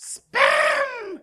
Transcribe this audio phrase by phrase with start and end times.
[0.00, 1.20] Spam!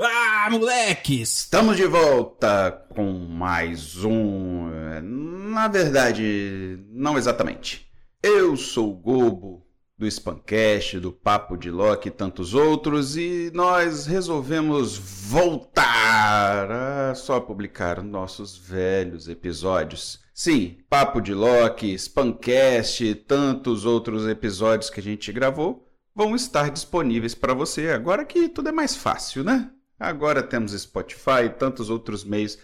[0.00, 1.42] Ah, moleques!
[1.42, 4.68] Estamos de volta com mais um.
[4.68, 7.88] eh, Na verdade, não exatamente.
[8.20, 9.64] Eu sou o Gobo,
[9.96, 17.38] do Spancast, do Papo de Loki e tantos outros, e nós resolvemos voltar a só
[17.38, 20.18] publicar nossos velhos episódios.
[20.34, 25.85] Sim, Papo de Loki, Spancast tantos outros episódios que a gente gravou
[26.16, 29.70] vão estar disponíveis para você agora que tudo é mais fácil, né?
[30.00, 32.58] Agora temos Spotify e tantos outros meios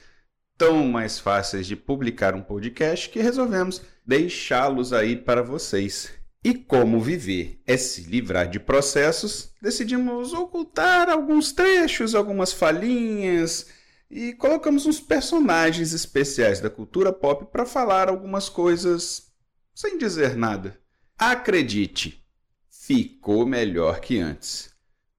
[0.57, 6.11] tão mais fáceis de publicar um podcast que resolvemos deixá-los aí para vocês.
[6.43, 13.67] E como viver é se livrar de processos, decidimos ocultar alguns trechos, algumas falhinhas
[14.11, 19.31] e colocamos uns personagens especiais da cultura pop para falar algumas coisas
[19.75, 20.81] sem dizer nada.
[21.19, 22.22] Acredite,
[22.83, 24.75] ficou melhor que antes.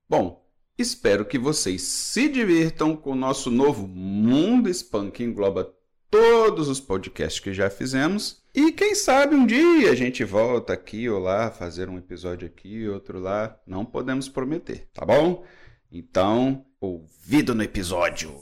[0.09, 0.45] Bom,
[0.77, 5.73] espero que vocês se divirtam com o nosso novo Mundo Spam que engloba
[6.11, 8.43] todos os podcasts que já fizemos.
[8.53, 12.87] E quem sabe um dia a gente volta aqui ou lá, fazer um episódio aqui,
[12.89, 13.57] outro lá.
[13.65, 15.45] Não podemos prometer, tá bom?
[15.89, 18.41] Então, ouvido no episódio.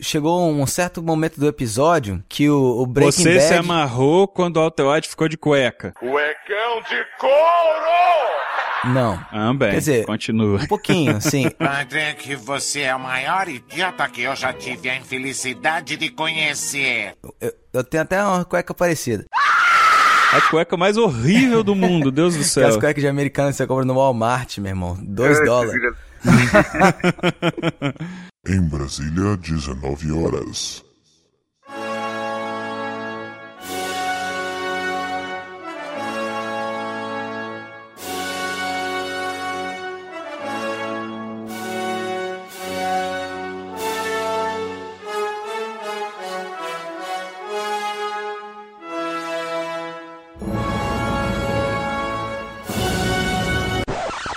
[0.00, 3.48] Chegou um certo momento do episódio que o, o Breaking Você Bad...
[3.48, 5.92] se amarrou quando o Walter White ficou de cueca.
[5.92, 8.92] Cuecão de couro!
[8.92, 9.18] Não.
[9.32, 9.70] Ah, bem.
[9.70, 10.60] Quer dizer, continua.
[10.60, 11.48] Um pouquinho, sim.
[11.48, 17.14] Patrick, você é o maior idiota que eu já tive a infelicidade de conhecer.
[17.40, 19.24] Eu, eu tenho até uma cueca parecida.
[20.30, 22.64] A cueca mais horrível do mundo, Deus do céu.
[22.64, 24.94] Aquelas cuecas de americana que você compra no Walmart, meu irmão.
[25.00, 25.74] Dois dólares.
[28.48, 30.84] Em Brasília, 19 horas.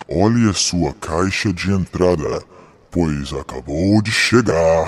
[0.07, 2.44] Olhe a sua caixa de entrada,
[2.91, 4.88] pois acabou de chegar.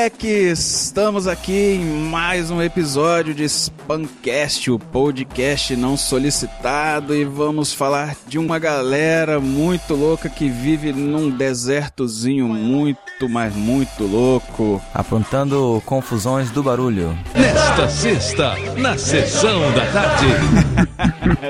[0.00, 0.84] moleques!
[0.86, 8.16] Estamos aqui em mais um episódio de Spancast, o podcast não solicitado, e vamos falar
[8.26, 14.80] de uma galera muito louca que vive num desertozinho muito, mas muito louco.
[14.94, 17.14] Aprontando confusões do barulho.
[17.34, 20.26] Nesta sexta, na sessão da tarde.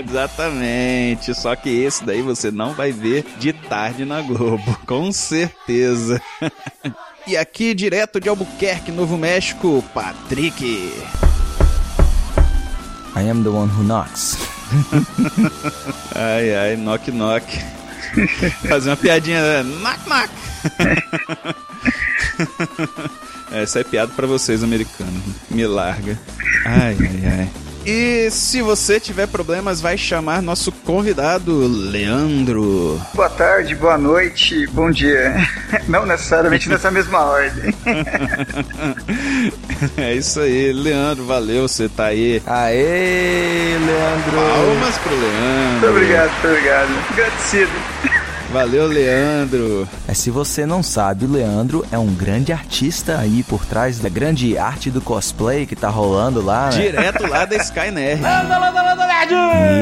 [0.11, 6.21] Exatamente, só que esse daí você não vai ver de tarde na Globo, com certeza.
[7.31, 10.93] E aqui, direto de Albuquerque, Novo México, Patrick.
[13.15, 14.37] I am the one who knocks.
[16.13, 17.47] Ai, ai, knock knock.
[18.69, 19.63] Fazer uma piadinha, né?
[19.63, 20.29] knock knock.
[23.53, 25.23] Essa é piada pra vocês, americanos.
[25.51, 26.19] Me larga.
[26.65, 27.51] Ai, ai, ai.
[27.85, 33.01] E se você tiver problemas, vai chamar nosso convidado, Leandro.
[33.15, 35.35] Boa tarde, boa noite, bom dia.
[35.89, 37.75] Não necessariamente nessa mesma ordem.
[39.97, 42.43] É isso aí, Leandro, valeu, você tá aí.
[42.47, 44.33] Aê, Leandro!
[44.33, 45.71] Palmas pro Leandro.
[45.71, 46.89] Muito obrigado, muito obrigado.
[47.13, 48.20] Agradecido.
[48.53, 49.89] Valeu, Leandro.
[50.09, 54.09] É, se você não sabe, o Leandro é um grande artista aí por trás da
[54.09, 56.79] grande arte do cosplay que tá rolando lá, né?
[56.83, 58.21] Direto lá da Skynet.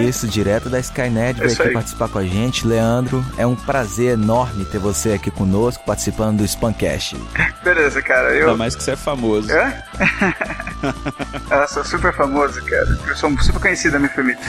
[0.06, 1.72] Isso, direto da Skynet, veio aqui aí.
[1.72, 2.66] participar com a gente.
[2.66, 7.16] Leandro, é um prazer enorme ter você aqui conosco, participando do Spancast.
[7.64, 8.28] Beleza, cara.
[8.28, 8.56] Ainda Eu.
[8.56, 9.50] mais que você é famoso.
[9.50, 9.72] Hã?
[11.50, 12.98] Eu sou super famoso, cara.
[13.06, 14.40] Eu sou super conhecido, me permite.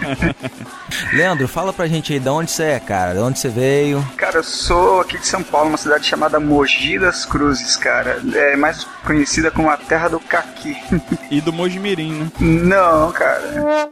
[1.12, 4.04] Leandro, fala pra gente aí de onde você é, cara, de onde você veio.
[4.16, 8.20] Cara, eu sou aqui de São Paulo, uma cidade chamada Mogi das Cruzes, cara.
[8.34, 10.76] É mais conhecida como a terra do caqui.
[11.30, 12.30] E do Mojimirim, né?
[12.40, 13.90] Não, cara.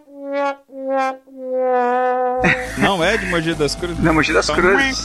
[2.79, 3.99] Não é de Mogi das Cruzes?
[3.99, 5.05] Não, Mogi das Então, Cruzes.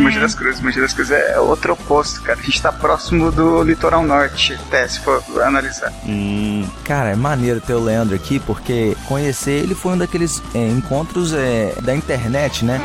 [0.00, 2.38] Mogi das Cruzes, Mogi das Cruzes é outro oposto, cara.
[2.38, 5.92] A gente tá próximo do litoral norte, até se for analisar.
[6.06, 10.68] Hum, Cara, é maneiro ter o Leandro aqui, porque conhecer ele foi um daqueles é,
[10.68, 12.80] encontros é, da internet, né?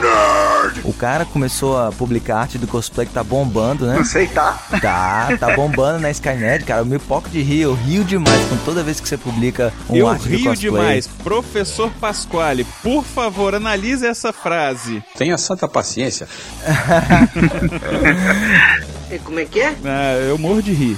[0.83, 3.95] O cara começou a publicar arte do cosplay que tá bombando, né?
[3.97, 4.57] Não sei, tá?
[4.81, 6.81] Tá, tá bombando na Skynet, cara.
[6.81, 9.95] Eu me poco de rir, eu rio demais com toda vez que você publica um
[9.95, 10.71] eu arte do rio cosplay.
[10.71, 11.07] demais.
[11.07, 15.03] Professor Pasquale, por favor, analise essa frase.
[15.17, 16.27] Tenha santa paciência.
[19.23, 19.73] Como é que é?
[19.85, 20.97] Ah, eu morro de rir.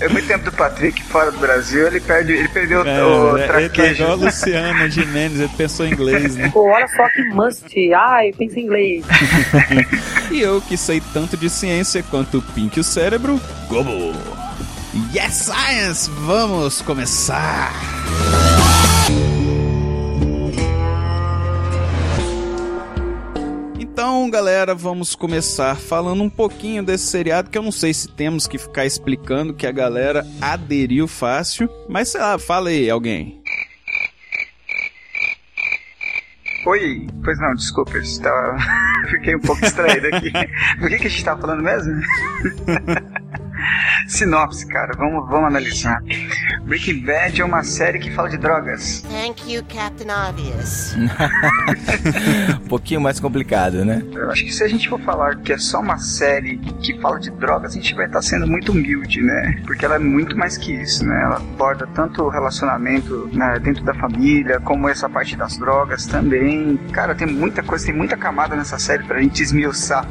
[0.00, 3.46] É muito tempo do Patrick fora do Brasil, ele, perde, ele perdeu É, o ele
[3.46, 3.94] tá traquejo.
[4.02, 6.50] igual a Luciana Gimenez, ele pensou em inglês, né?
[6.52, 7.94] Pô, olha só que must.
[7.94, 9.04] Ai, pensa em inglês.
[10.30, 14.12] E eu que sei tanto de ciência quanto o Pink e o cérebro, Gobo!
[15.14, 16.10] Yes, Science!
[16.10, 17.72] Vamos começar!
[24.14, 28.46] Então, galera, vamos começar falando um pouquinho desse seriado que eu não sei se temos
[28.46, 33.42] que ficar explicando que a galera aderiu fácil, mas sei lá, fala aí alguém.
[36.64, 38.56] Oi, pois não, desculpa, eu estava...
[39.10, 40.30] fiquei um pouco distraído aqui.
[40.80, 41.92] Do que, que a gente estava falando mesmo?
[44.06, 46.02] Sinopse, cara, vamos, vamos analisar.
[46.64, 49.04] Breaking Bad é uma série que fala de drogas.
[49.10, 50.94] Thank you, Captain Obvious.
[52.64, 54.02] um pouquinho mais complicado, né?
[54.12, 57.18] Eu acho que se a gente for falar que é só uma série que fala
[57.18, 59.60] de drogas, a gente vai estar sendo muito humilde, né?
[59.66, 61.22] Porque ela é muito mais que isso, né?
[61.22, 66.76] Ela aborda tanto o relacionamento né, dentro da família, como essa parte das drogas também.
[66.92, 70.06] Cara, tem muita coisa, tem muita camada nessa série pra gente esmiuçar.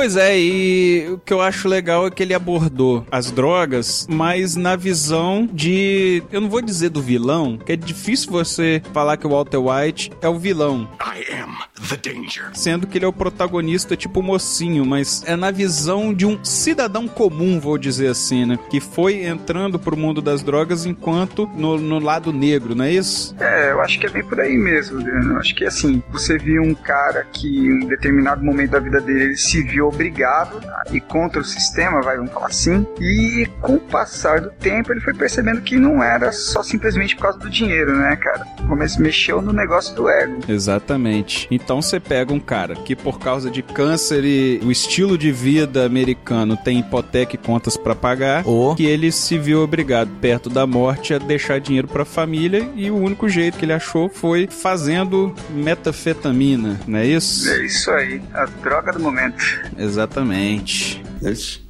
[0.00, 4.56] Pois é, e o que eu acho legal é que ele abordou as drogas, mas
[4.56, 6.22] na visão de.
[6.32, 10.10] Eu não vou dizer do vilão, que é difícil você falar que o Walter White
[10.22, 10.88] é o vilão.
[10.98, 12.48] I am the danger.
[12.54, 17.06] Sendo que ele é o protagonista, tipo mocinho, mas é na visão de um cidadão
[17.06, 18.58] comum, vou dizer assim, né?
[18.70, 23.36] Que foi entrando pro mundo das drogas enquanto no, no lado negro, não é isso?
[23.38, 25.34] É, eu acho que é bem por aí mesmo, Adriano.
[25.34, 28.98] Eu acho que assim, você viu um cara que em um determinado momento da vida
[28.98, 33.46] dele ele se viu obrigado a ir contra o sistema, vai, vamos falar assim, e
[33.60, 37.38] com o passar do tempo ele foi percebendo que não era só simplesmente por causa
[37.38, 38.44] do dinheiro, né, cara?
[38.68, 40.40] Começo mexeu no negócio do ego.
[40.48, 41.46] Exatamente.
[41.50, 45.84] Então você pega um cara que por causa de câncer e o estilo de vida
[45.84, 50.66] americano tem hipoteca e contas pra pagar, Ou- que ele se viu obrigado perto da
[50.66, 55.34] morte a deixar dinheiro pra família e o único jeito que ele achou foi fazendo
[55.50, 57.48] metafetamina, não é isso?
[57.50, 59.36] É isso aí, a droga do momento.
[59.80, 61.02] Exatamente.
[61.22, 61.62] This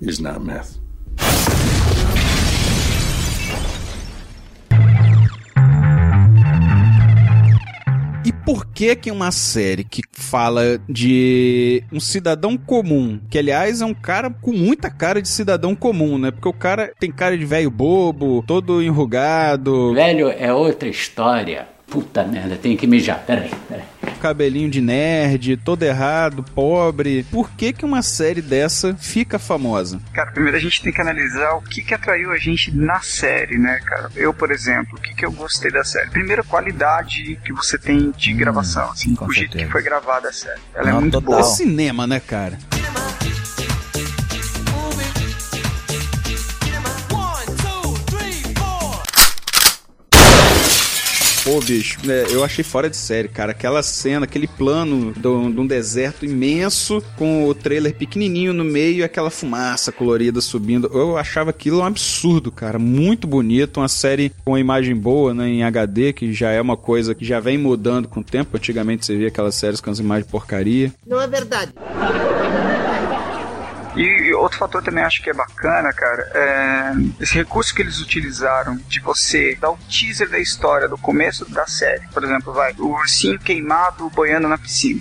[0.00, 0.80] is not meth.
[8.24, 13.84] E por que que uma série que fala de um cidadão comum, que aliás é
[13.84, 16.32] um cara com muita cara de cidadão comum, né?
[16.32, 21.75] Porque o cara tem cara de velho bobo, todo enrugado, Velho é outra história.
[21.88, 23.22] Puta merda, tenho que mijar.
[23.24, 23.84] Peraí, peraí.
[24.20, 27.22] cabelinho de nerd, todo errado, pobre.
[27.30, 30.00] Por que que uma série dessa fica famosa?
[30.12, 33.56] Cara, primeiro a gente tem que analisar o que que atraiu a gente na série,
[33.56, 34.10] né, cara?
[34.16, 36.10] Eu, por exemplo, o que que eu gostei da série?
[36.10, 39.64] Primeiro, a qualidade que você tem de gravação, assim, o jeito certeza.
[39.66, 40.60] que foi gravada a série.
[40.74, 41.38] Ela Não, é muito total.
[41.38, 41.54] É boa.
[41.54, 42.58] cinema, né, cara?
[51.56, 53.52] Pô, bicho, é, eu achei fora de série, cara.
[53.52, 58.98] Aquela cena, aquele plano de um de deserto imenso, com o trailer pequenininho no meio
[58.98, 60.90] e aquela fumaça colorida subindo.
[60.92, 62.78] Eu achava aquilo um absurdo, cara.
[62.78, 63.80] Muito bonito.
[63.80, 67.24] Uma série com uma imagem boa, né, em HD, que já é uma coisa que
[67.24, 68.54] já vem mudando com o tempo.
[68.54, 70.92] Antigamente você via aquelas séries com as imagens porcaria.
[71.06, 71.72] Não é verdade.
[73.96, 78.76] E outro fator também acho que é bacana, cara, é esse recurso que eles utilizaram
[78.88, 82.06] de você dar o teaser da história do começo da série.
[82.08, 85.00] Por exemplo, vai, o ursinho queimado boiando na piscina.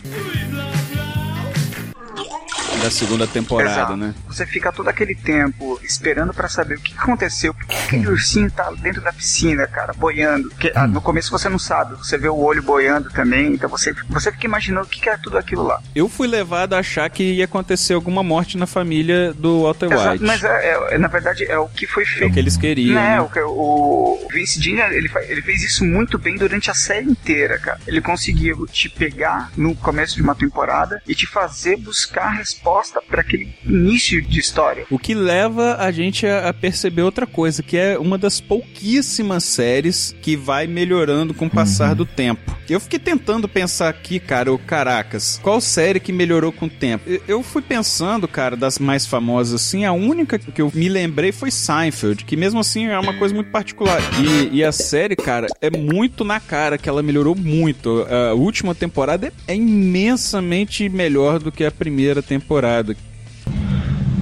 [2.85, 3.97] Da segunda temporada, Exato.
[3.97, 4.13] né?
[4.27, 8.51] Você fica todo aquele tempo esperando pra saber o que aconteceu, por que aquele ursinho
[8.51, 10.49] tá dentro da piscina, cara, boiando.
[10.49, 13.91] Porque, ah, no começo você não sabe, você vê o olho boiando também, então você,
[14.09, 15.81] você fica imaginando o que que é tudo aquilo lá.
[15.95, 20.11] Eu fui levado a achar que ia acontecer alguma morte na família do Walter Exato,
[20.11, 20.23] White.
[20.23, 22.33] mas é, é- na verdade é o que foi É o feito.
[22.33, 22.93] que eles queriam.
[22.93, 23.21] Né, né?
[23.21, 27.57] o, que- o Vince Gilligan, ele, ele fez isso muito bem durante a série inteira,
[27.57, 27.79] cara.
[27.87, 33.01] Ele conseguiu te pegar no começo de uma temporada e te fazer buscar respostas resposta
[33.01, 34.85] para aquele início de história.
[34.89, 39.43] O que leva a gente a, a, perceber outra coisa, que é uma das pouquíssimas
[39.43, 41.95] séries que vai melhorando com o passar uhum.
[41.95, 42.55] do tempo.
[42.69, 47.07] Eu fiquei tentando pensar aqui, cara, o caracas, qual série que melhorou com o tempo?
[47.27, 51.51] Eu fui pensando, cara, das mais famosas assim, a única que eu me lembrei foi
[51.51, 54.01] Seinfeld, que mesmo assim é uma coisa muito particular.
[54.19, 58.05] E, e a série, cara, é muito na cara que ela melhorou muito.
[58.09, 62.64] A última temporada é, é imensamente melhor do que a primeira temporada.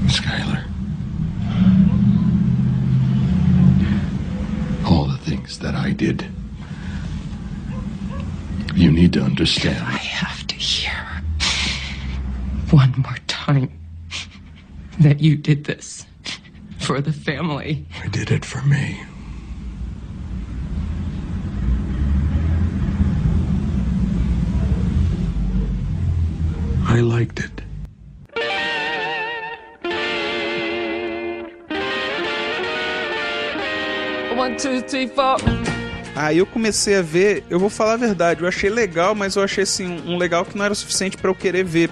[0.08, 0.66] Skyler.
[4.86, 6.28] All the things that I did.
[8.76, 9.78] You need to understand.
[9.86, 10.92] I have to hear
[12.72, 13.72] one more time
[15.00, 16.06] that you did this
[16.80, 17.86] for the family.
[18.04, 19.02] I did it for me.
[26.86, 27.64] I liked it.
[34.38, 35.38] One, two, three, four.
[36.16, 39.44] Aí eu comecei a ver, eu vou falar a verdade, eu achei legal, mas eu
[39.44, 41.90] achei assim um legal que não era o suficiente para eu querer ver.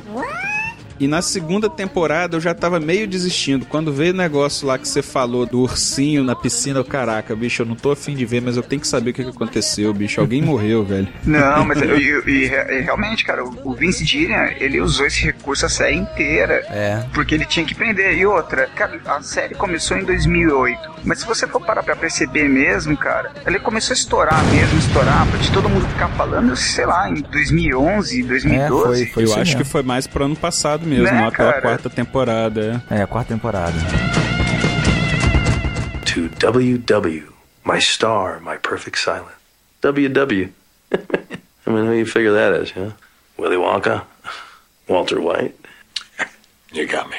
[1.01, 3.65] E na segunda temporada eu já tava meio desistindo.
[3.65, 7.63] Quando veio o negócio lá que você falou do ursinho na piscina, eu, caraca, bicho,
[7.63, 9.91] eu não tô afim de ver, mas eu tenho que saber o que, que aconteceu,
[9.95, 10.21] bicho.
[10.21, 11.07] Alguém morreu, velho.
[11.25, 15.69] Não, mas eu, eu, eu, realmente, cara, o Vince Gillian, ele usou esse recurso a
[15.69, 16.63] série inteira.
[16.69, 17.03] É.
[17.15, 18.15] Porque ele tinha que prender.
[18.15, 20.91] E outra, cara, a série começou em 2008.
[21.03, 25.25] Mas se você for parar pra perceber mesmo, cara, ele começou a estourar mesmo, estourar,
[25.25, 28.55] pra de todo mundo ficar falando, sei lá, em 2011, 2012.
[28.55, 29.57] É, foi, foi eu acho mesmo.
[29.57, 32.83] que foi mais pro ano passado mesmo, né, até a quarta temporada.
[32.89, 33.73] É, a quarta temporada.
[36.05, 37.31] To WW,
[37.63, 39.35] my star, my perfect silence.
[39.81, 40.49] WW.
[41.65, 42.91] I mean, who you figure that is, huh?
[43.37, 44.03] Willy Wonka?
[44.87, 45.55] Walter White?
[46.73, 47.17] You got me.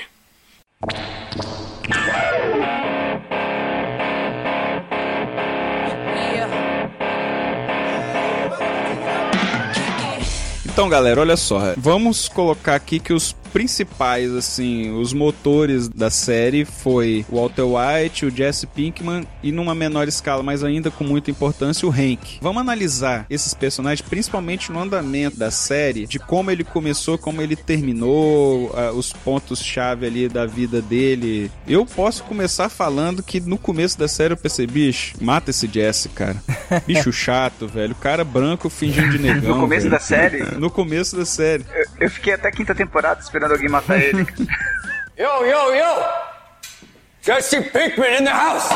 [10.64, 11.75] Então, galera, olha só.
[11.76, 18.26] Vamos colocar aqui que os principais, assim, os motores da série foi o Walter White,
[18.26, 22.38] o Jesse Pinkman e numa menor escala, mas ainda com muita importância, o Hank.
[22.40, 27.56] Vamos analisar esses personagens, principalmente no andamento da série, de como ele começou, como ele
[27.56, 31.50] terminou, uh, os pontos-chave ali da vida dele.
[31.66, 36.09] Eu posso começar falando que no começo da série eu percebi, bicho, mata esse Jesse,
[36.09, 36.42] cara.
[36.87, 37.92] Bicho chato, velho.
[37.92, 39.54] O cara branco fingindo de negão.
[39.54, 39.90] no começo velho.
[39.90, 40.42] da série?
[40.59, 41.64] No começo da série.
[42.02, 44.26] Eu, fiquei até quinta temporada esperando alguém matar ele.
[45.16, 46.04] yo, yo, yo!
[47.23, 48.68] Jesse Pinkman in the house!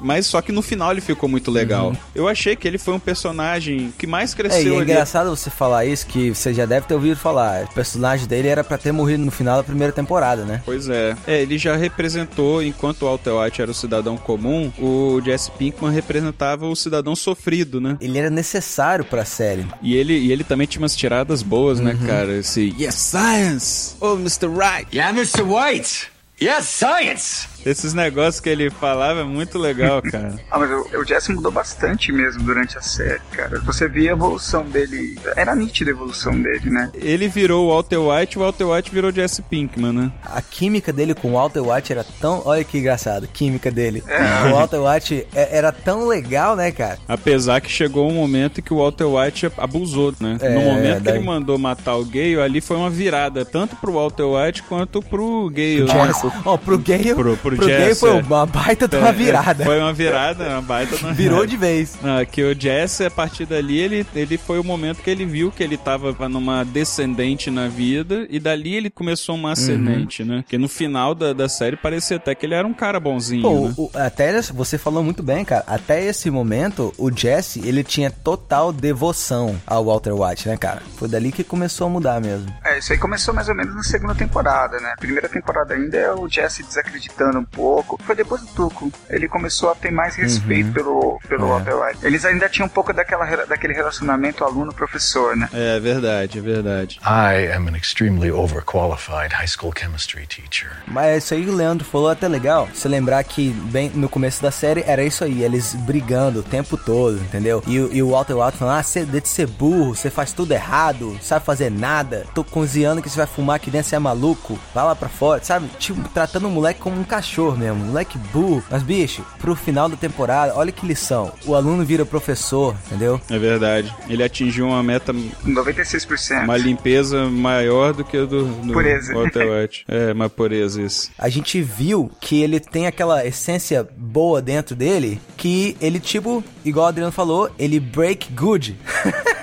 [0.00, 1.88] Mas só que no final ele ficou muito legal.
[1.88, 1.96] Uhum.
[2.14, 4.58] Eu achei que ele foi um personagem que mais cresceu.
[4.58, 4.92] É, e é ali.
[4.92, 7.64] engraçado você falar isso, que você já deve ter ouvido falar.
[7.64, 10.62] O personagem dele era para ter morrido no final da primeira temporada, né?
[10.64, 11.16] Pois é.
[11.26, 15.92] É, ele já representou, enquanto o Walter White era o cidadão comum, o Jesse Pinkman
[15.92, 17.96] representava o cidadão sofrido, né?
[18.00, 19.66] Ele era necessário pra série.
[19.82, 21.98] E ele, e ele também tinha umas tiradas boas, né, uhum.
[21.98, 22.32] né, cara?
[22.36, 23.94] Esse Yes, science!
[24.00, 24.48] Oh, Mr.
[24.48, 24.88] Right!
[24.92, 25.42] Yeah, Mr.
[25.42, 26.08] White!
[26.40, 27.55] Yes, science!
[27.66, 30.36] Esses negócios que ele falava é muito legal, cara.
[30.48, 33.58] ah, mas o, o Jesse mudou bastante mesmo durante a série, cara.
[33.60, 35.18] Você via a evolução dele.
[35.34, 36.92] Era nítida a evolução dele, né?
[36.94, 40.12] Ele virou o Walter White, o Walter White virou Jesse Pinkman, né?
[40.24, 42.42] A química dele com o Walter White era tão.
[42.44, 44.04] Olha que engraçado, química dele.
[44.06, 44.48] É.
[44.48, 46.98] O Walter White é, era tão legal, né, cara?
[47.08, 50.38] Apesar que chegou um momento que o Walter White abusou, né?
[50.40, 51.14] É, no momento daí...
[51.14, 55.02] que ele mandou matar o Gale, ali foi uma virada, tanto pro Walter White quanto
[55.02, 55.86] pro Gale.
[55.86, 56.12] Pro né?
[56.44, 57.14] Ó, oh, pro Gale.
[57.14, 59.64] Pro, pro, pro Jesse, foi uma baita de uma é, virada.
[59.64, 61.96] Foi uma virada, uma baita uma Virou de vez.
[62.02, 65.50] Não, que o Jesse, a partir dali, ele, ele foi o momento que ele viu
[65.50, 70.28] que ele tava numa descendente na vida, e dali ele começou uma ascendente, uhum.
[70.28, 70.42] né?
[70.42, 73.42] Porque no final da, da série parecia até que ele era um cara bonzinho.
[73.42, 73.74] Pô, né?
[73.76, 75.64] o, até você falou muito bem, cara.
[75.66, 80.82] Até esse momento, o Jesse, ele tinha total devoção ao Walter White, né, cara?
[80.96, 82.52] Foi dali que começou a mudar mesmo.
[82.64, 84.94] É, isso aí começou mais ou menos na segunda temporada, né?
[84.98, 88.02] Primeira temporada ainda é o Jesse desacreditando pouco pouco.
[88.04, 88.92] Foi depois do Tuco.
[89.08, 90.72] Ele começou a ter mais respeito uhum.
[90.72, 91.92] pelo, pelo é.
[92.02, 95.48] Eles ainda tinham um pouco daquela, daquele relacionamento aluno-professor, né?
[95.52, 97.00] É verdade, é verdade.
[97.04, 100.70] I am an extremely overqualified high school chemistry teacher.
[100.86, 102.68] Mas isso aí o Leandro falou até legal.
[102.72, 106.76] Você lembrar que bem no começo da série era isso aí, eles brigando o tempo
[106.76, 107.62] todo, entendeu?
[107.66, 111.18] E, e o Walter White falando, ah, você de ser burro, você faz tudo errado,
[111.22, 114.84] sabe fazer nada, tô cozinhando que você vai fumar aqui dentro, você é maluco, vai
[114.84, 115.68] lá pra fora, sabe?
[115.78, 117.25] Tipo, tratando o moleque como um cachorro
[117.56, 118.62] mesmo, um moleque burro.
[118.70, 121.32] Mas, bicho, pro final da temporada, olha que lição.
[121.44, 123.20] O aluno vira professor, entendeu?
[123.30, 123.94] É verdade.
[124.08, 126.44] Ele atingiu uma meta, 96%.
[126.44, 129.14] uma limpeza maior do que a do, do Pureza.
[129.14, 129.84] Walter White.
[129.88, 131.10] É, uma pureza isso.
[131.18, 136.86] A gente viu que ele tem aquela essência boa dentro dele, que ele, tipo, igual
[136.86, 138.76] o Adriano falou, ele break good.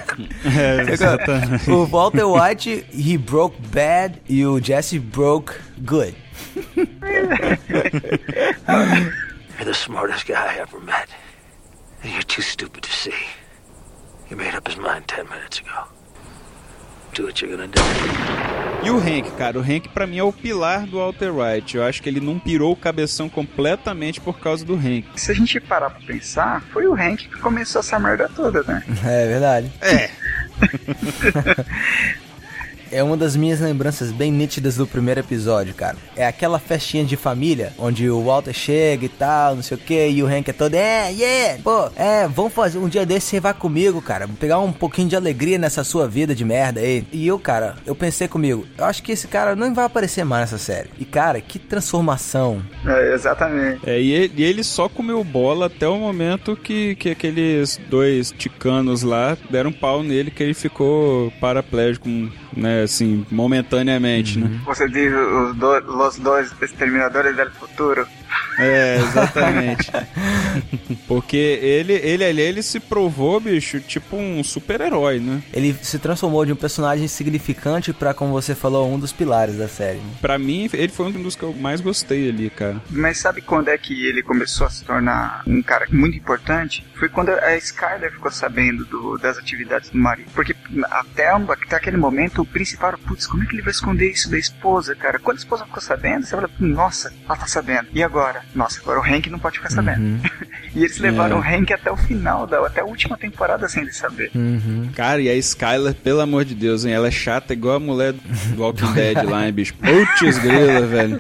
[0.46, 1.72] É, exatamente.
[1.72, 6.16] o Walter White, he broke bad, e o Jesse broke good.
[9.58, 11.10] You're the smartest guy I ever met.
[12.04, 13.14] And you're too stupid to see.
[14.26, 15.88] He made up his mind ten minutes ago.
[17.14, 17.80] Do what you're gonna do.
[18.84, 21.78] E o Hank, cara, o Hank pra mim é o pilar do Walter White.
[21.78, 25.06] Eu acho que ele não pirou o cabeção completamente por causa do Hank.
[25.16, 28.84] Se a gente parar pra pensar, foi o Hank que começou essa merda toda, né?
[29.06, 29.72] É verdade.
[29.82, 30.10] É.
[32.94, 35.98] É uma das minhas lembranças bem nítidas do primeiro episódio, cara.
[36.16, 40.08] É aquela festinha de família, onde o Walter chega e tal, não sei o que,
[40.08, 43.40] e o Hank é todo, é, yeah, pô, é, vamos fazer um dia desse você
[43.40, 47.04] vai comigo, cara, pegar um pouquinho de alegria nessa sua vida de merda aí.
[47.12, 50.52] E eu, cara, eu pensei comigo, eu acho que esse cara não vai aparecer mais
[50.52, 50.90] nessa série.
[51.00, 52.62] E, cara, que transformação.
[52.86, 53.80] É, exatamente.
[53.90, 58.32] É, e ele, e ele só comeu bola até o momento que, que aqueles dois
[58.32, 62.08] ticanos lá deram um pau nele, que ele ficou paraplégico,
[62.56, 64.60] né, assim, momentaneamente, né?
[64.66, 68.08] Você diz os do, os dois exterminadores do futuro.
[68.60, 69.92] É, exatamente.
[71.08, 75.42] Porque ele, ele ali, ele se provou, bicho, tipo um super-herói, né?
[75.54, 79.68] Ele se transformou de um personagem significante pra, como você falou, um dos pilares da
[79.68, 79.98] série.
[79.98, 80.12] né?
[80.22, 82.82] Pra mim, ele foi um dos que eu mais gostei ali, cara.
[82.90, 86.86] Mas sabe quando é que ele começou a se tornar um cara muito importante?
[86.96, 90.30] Foi quando a Skyler ficou sabendo do- das atividades do marido.
[90.34, 90.56] Porque
[90.92, 94.30] até, até aquele momento o principal era, putz, como é que ele vai esconder isso
[94.30, 95.20] da esposa, cara?
[95.20, 97.88] Quando a esposa ficou sabendo, você fala, nossa, ela tá sabendo.
[97.94, 98.23] E agora?
[98.56, 100.22] Nossa, agora o Hank não pode ficar sabendo.
[100.76, 101.40] e eles levaram É.
[101.40, 104.32] o Hank até o final, da, até a última temporada sem ele saber.
[104.96, 106.94] Cara, e a Skyler, pelo amor de Deus, hein?
[106.94, 109.74] Ela é chata igual a mulher do Walking Dead lá, hein, bicho?
[109.76, 111.18] Putz, grila, velho.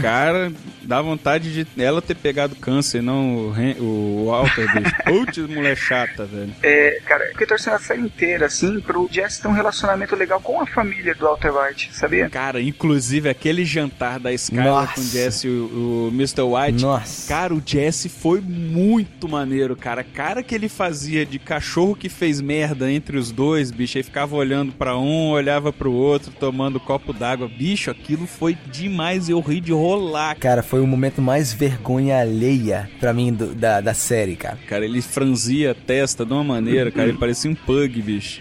[0.00, 4.94] Cara, dá vontade de ela ter pegado câncer, não o, Hen- o Walter, bicho.
[5.04, 6.52] Putz, mulher chata, velho.
[6.62, 10.40] É, cara, eu fiquei torcendo a série inteira, assim, pro Jess ter um relacionamento legal
[10.40, 12.28] com a família do Walter White, sabia?
[12.30, 14.94] Cara, inclusive aquele jantar da Skyler Nossa.
[14.94, 16.42] com o Jesse e o, o Mr.
[16.42, 16.82] White.
[16.82, 17.28] Nossa.
[17.28, 20.04] Cara, o Jesse foi muito maneiro, cara.
[20.04, 23.98] Cara que ele fazia de cachorro que fez merda entre os dois, bicho.
[23.98, 27.48] Aí ficava olhando pra um, olhava pro outro, tomando copo d'água.
[27.48, 29.28] Bicho, aquilo foi demais.
[29.28, 30.36] Eu ri de rolar.
[30.36, 34.56] Cara, foi o momento mais vergonha alheia pra mim do- da, da série, cara.
[34.68, 37.08] Cara, ele franzia a testa de uma maneira, cara.
[37.08, 38.40] Ele parecia um pug, bicho.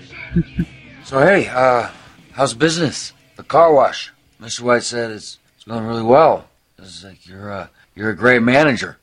[1.04, 1.90] So hey, uh,
[2.38, 3.16] how's business?
[3.36, 4.12] The car wash.
[4.40, 4.62] Mr.
[4.62, 6.46] White said it's, it's going really well.
[6.80, 8.98] It's like you're uh, you're a great manager.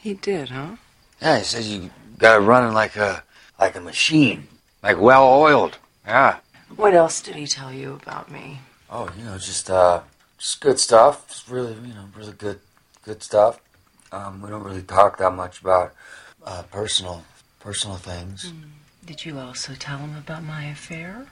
[0.00, 0.76] He did, huh?
[1.20, 3.22] Yeah, he says you got it running like a
[3.58, 4.48] like a machine,
[4.82, 5.78] like well oiled.
[6.06, 6.38] Yeah.
[6.74, 8.60] What else did he tell you about me?
[8.88, 10.00] Oh, you know, just uh,
[10.38, 11.28] just good stuff.
[11.28, 12.60] Just really, you know, really good,
[13.04, 13.60] good stuff.
[14.10, 15.92] Um, we don't really talk that much about
[16.44, 17.24] uh, personal,
[17.60, 18.52] personal things.
[19.04, 21.26] Did you also tell him about my affair?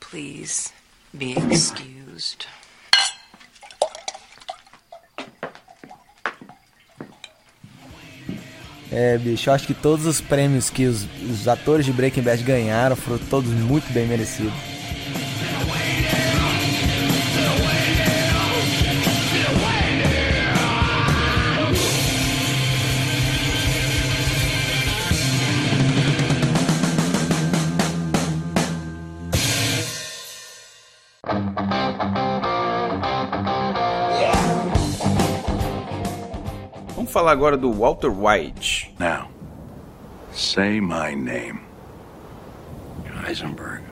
[0.00, 0.72] Please
[1.12, 2.46] be excused?
[8.92, 12.42] É, bicho, eu acho que todos os prêmios que os, os atores de Breaking Bad
[12.44, 14.73] ganharam foram todos muito bem merecidos.
[37.34, 38.94] Agora do Walter White.
[38.98, 39.28] Now,
[40.32, 41.60] say my name.
[43.26, 43.82] Heisenberg.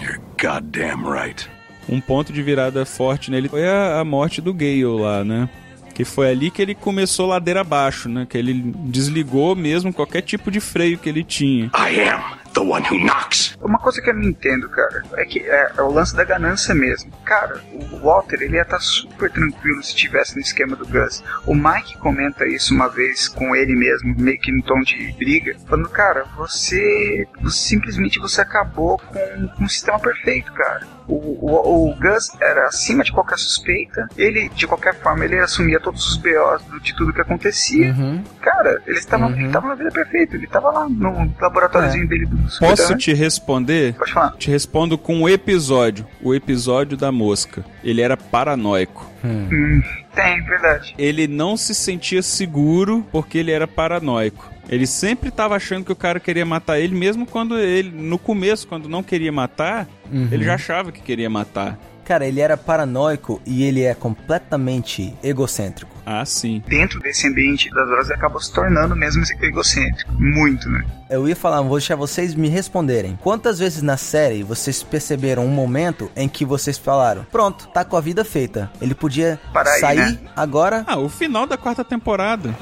[0.00, 1.48] You're goddamn right.
[1.88, 5.48] Um ponto de virada forte nele foi a, a morte do Gale lá, né?
[5.94, 8.26] Que foi ali que ele começou ladeira abaixo, né?
[8.28, 11.66] Que ele desligou mesmo qualquer tipo de freio que ele tinha.
[11.66, 13.43] I am the one who knocks.
[13.64, 16.74] Uma coisa que eu não entendo, cara, é que é, é o lance da ganância
[16.74, 17.10] mesmo.
[17.24, 21.22] Cara, o Walter, ele ia estar super tranquilo se estivesse no esquema do Gus.
[21.46, 25.56] O Mike comenta isso uma vez com ele mesmo, meio que no tom de briga,
[25.66, 30.86] falando, cara, você, simplesmente você acabou com, com um sistema perfeito, cara.
[31.06, 34.08] O, o, o, Gus era acima de qualquer suspeita.
[34.16, 37.92] Ele, de qualquer forma, ele assumia todos os BOs de tudo que acontecia.
[37.92, 38.24] Uhum.
[38.40, 39.50] Cara, ele estava uhum.
[39.50, 40.34] na vida perfeita.
[40.34, 42.06] Ele estava lá no laboratóriozinho é.
[42.06, 43.53] dele do Posso te responder?
[43.92, 44.36] Pode falar.
[44.36, 46.06] Te respondo com o um episódio.
[46.22, 47.64] O episódio da mosca.
[47.82, 49.10] Ele era paranoico.
[49.24, 49.48] Hum.
[49.50, 49.82] Hum,
[50.14, 50.94] tem, verdade.
[50.98, 54.52] Ele não se sentia seguro porque ele era paranoico.
[54.68, 58.66] Ele sempre estava achando que o cara queria matar ele, mesmo quando ele, no começo,
[58.66, 60.28] quando não queria matar, uhum.
[60.32, 61.78] ele já achava que queria matar.
[62.04, 65.90] Cara, ele era paranoico e ele é completamente egocêntrico.
[66.06, 66.62] Ah, sim.
[66.68, 70.12] Dentro desse ambiente das drogas, ele acabou se tornando mesmo egocêntrico.
[70.12, 70.84] Muito, né?
[71.08, 73.18] Eu ia falar, vou deixar vocês me responderem.
[73.22, 77.96] Quantas vezes na série vocês perceberam um momento em que vocês falaram: Pronto, tá com
[77.96, 78.70] a vida feita.
[78.82, 80.18] Ele podia Para sair aí, né?
[80.36, 80.84] agora.
[80.86, 82.54] Ah, o final da quarta temporada.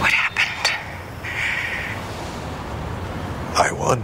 [0.00, 0.52] What happened?
[3.56, 3.98] I won.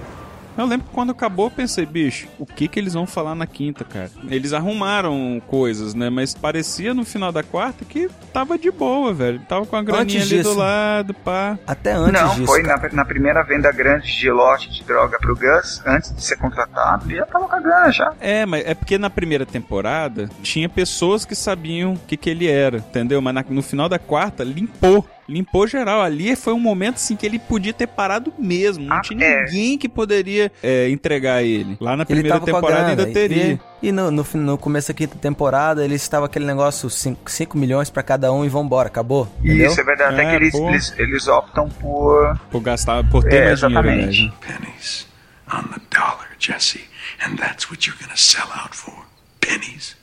[0.58, 3.46] Eu lembro que quando acabou, eu pensei, bicho, o que que eles vão falar na
[3.46, 4.10] quinta, cara?
[4.28, 6.10] Eles arrumaram coisas, né?
[6.10, 9.40] Mas parecia no final da quarta que tava de boa, velho.
[9.48, 10.54] Tava com a graninha antes ali disso.
[10.54, 11.56] do lado, pá.
[11.64, 12.46] Até antes Não, disso.
[12.46, 16.36] foi na, na, primeira venda grande de lote de droga pro Gus, antes de ser
[16.36, 18.12] contratado, ele já tava com a grana já.
[18.20, 22.48] É, mas é porque na primeira temporada tinha pessoas que sabiam o que que ele
[22.48, 23.22] era, entendeu?
[23.22, 26.00] Mas na, no final da quarta, limpou limpou geral.
[26.00, 28.86] Ali foi um momento assim que ele podia ter parado mesmo.
[28.86, 29.44] Não ah, tinha é.
[29.44, 31.76] ninguém que poderia é, entregar ele.
[31.80, 33.60] Lá na primeira temporada ainda teria.
[33.82, 37.90] E, e no, no, no, começo da quinta temporada, eles estava aquele negócio 5 milhões
[37.90, 39.28] para cada um e vambora, acabou.
[39.40, 39.70] Entendeu?
[39.70, 40.14] Isso, é verdade.
[40.14, 42.38] Até é, que eles, eles, eles, optam por.
[42.50, 44.10] Por gastar, por ter é, mais exatamente.
[44.10, 44.34] dinheiro.
[44.48, 44.56] Né?
[44.58, 45.08] Pennies
[45.52, 46.84] on the dollar, Jesse.
[47.24, 49.06] And that's what you're gonna sell out for.
[49.40, 49.94] Pennies.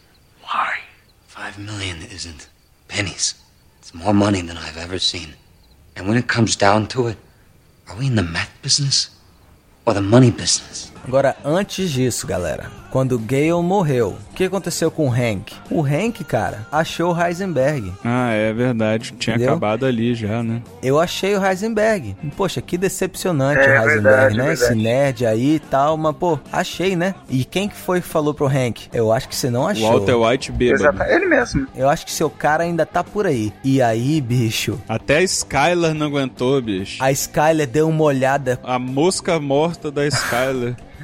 [0.42, 0.80] Why?
[1.28, 2.48] Five million isn't
[2.88, 3.36] pennies.
[3.86, 5.36] It's more money than I've ever seen.
[5.95, 7.17] And when it comes down to it,
[7.88, 9.12] are we in the math business
[9.86, 10.91] or the money business?
[11.06, 12.65] Agora, antes disso, galera,
[12.96, 15.54] quando Gale morreu, o que aconteceu com o Hank?
[15.70, 17.92] O Hank, cara, achou o Heisenberg.
[18.06, 19.14] Ah, é verdade.
[19.20, 19.52] Tinha Entendeu?
[19.52, 20.62] acabado ali já, né?
[20.82, 22.16] Eu achei o Heisenberg.
[22.38, 24.54] Poxa, que decepcionante é, o Heisenberg, verdade, né?
[24.54, 27.16] Esse nerd aí e tal, mas pô, achei, né?
[27.30, 28.88] E quem que foi que falou pro Hank?
[28.94, 29.92] Eu acho que você não achou.
[29.92, 30.84] Walter White bêbado.
[30.84, 31.68] Exato, ele mesmo.
[31.76, 33.52] Eu acho que seu cara ainda tá por aí.
[33.62, 34.80] E aí, bicho?
[34.88, 37.04] Até a Skylar não aguentou, bicho.
[37.04, 38.58] A Skylar deu uma olhada.
[38.64, 40.78] A mosca morta da Skylar.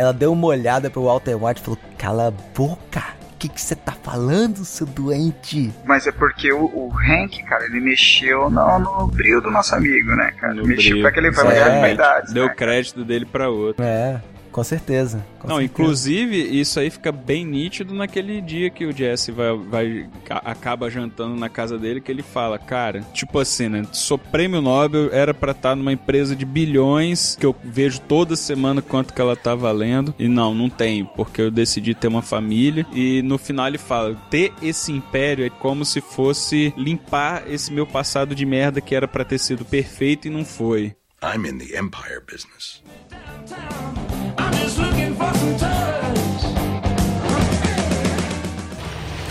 [0.00, 3.02] Ela deu uma olhada pro Walter White e falou: Cala a boca.
[3.34, 5.70] O que você tá falando, seu doente?
[5.84, 10.10] Mas é porque o, o Hank, cara, ele mexeu no, no brilho do nosso amigo,
[10.16, 10.54] né, cara?
[10.54, 11.02] No mexeu brilho.
[11.02, 11.96] pra que ele foi é,
[12.32, 13.84] Deu né, crédito dele pra outro.
[13.84, 14.22] É.
[14.50, 15.24] Com certeza.
[15.38, 15.72] Com não, certeza.
[15.72, 21.36] inclusive, isso aí fica bem nítido naquele dia que o Jesse vai, vai acaba jantando
[21.36, 23.86] na casa dele, que ele fala, cara, tipo assim, né?
[23.92, 28.36] Sou prêmio Nobel, era para estar tá numa empresa de bilhões, que eu vejo toda
[28.36, 30.14] semana quanto que ela tá valendo.
[30.18, 32.86] E não, não tenho, porque eu decidi ter uma família.
[32.92, 37.86] E no final ele fala: ter esse império é como se fosse limpar esse meu
[37.86, 40.94] passado de merda que era para ter sido perfeito e não foi.
[41.22, 42.82] I'm in the empire business.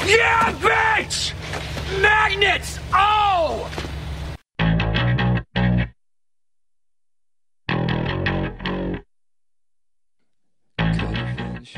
[0.09, 1.33] Yeah, bitch!
[2.01, 2.79] Magnets!
[2.91, 3.69] Oh!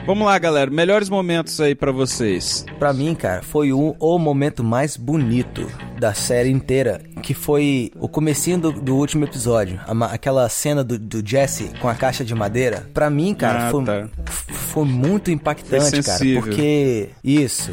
[0.05, 0.71] Vamos lá, galera.
[0.71, 2.65] Melhores momentos aí para vocês.
[2.79, 8.07] Para mim, cara, foi o, o momento mais bonito da série inteira, que foi o
[8.07, 9.79] comecinho do, do último episódio.
[9.85, 12.89] A, aquela cena do, do, Jesse com a caixa de madeira.
[12.93, 14.07] Para mim, cara, ah, foi, tá.
[14.25, 16.19] foi muito impactante, cara.
[16.35, 17.09] Porque.
[17.23, 17.71] Isso.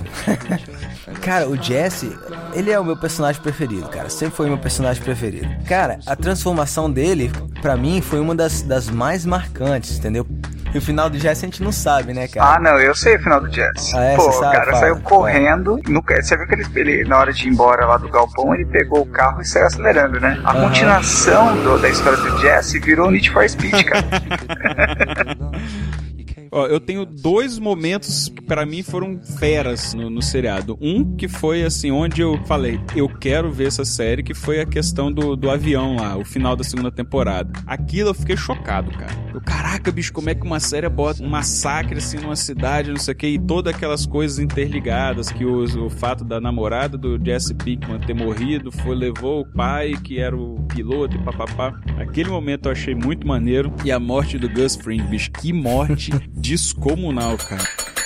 [1.23, 2.13] cara, o Jesse,
[2.55, 4.11] ele é o meu personagem preferido, cara.
[4.11, 5.49] Sempre foi o meu personagem preferido.
[5.67, 7.31] Cara, a transformação dele,
[7.63, 10.27] para mim, foi uma das, das mais marcantes, entendeu?
[10.75, 12.57] E o final do Jesse a gente não sabe, né, cara?
[12.57, 13.97] Ah, não, eu sei o final do Jesse.
[13.97, 15.81] Ah, é, Pô, o cara fala, saiu correndo.
[15.89, 18.67] No, você viu que ele, ele, na hora de ir embora lá do galpão, ele
[18.67, 20.41] pegou o carro e saiu acelerando, né?
[20.45, 20.65] A uhum.
[20.65, 24.05] continuação do, da história do Jesse virou Need for Speed, cara.
[26.51, 30.79] Ó, eu tenho dois momentos que pra mim foram feras no, no seriado.
[30.81, 34.67] Um que foi assim, onde eu falei, eu quero ver essa série, que foi a
[34.67, 37.53] questão do, do avião lá, o final da segunda temporada.
[37.67, 39.13] Aquilo eu fiquei chocado, cara.
[39.33, 42.99] Eu, caraca, bicho, como é que uma série bota um massacre assim numa cidade, não
[42.99, 47.19] sei o que, e todas aquelas coisas interligadas, que os, o fato da namorada do
[47.23, 51.79] Jesse Pinkman ter morrido foi levou o pai, que era o piloto e papapá.
[51.99, 53.73] Aquele momento eu achei muito maneiro.
[53.85, 57.98] E a morte do Gus Fring, bicho, que morte descomunal, cara.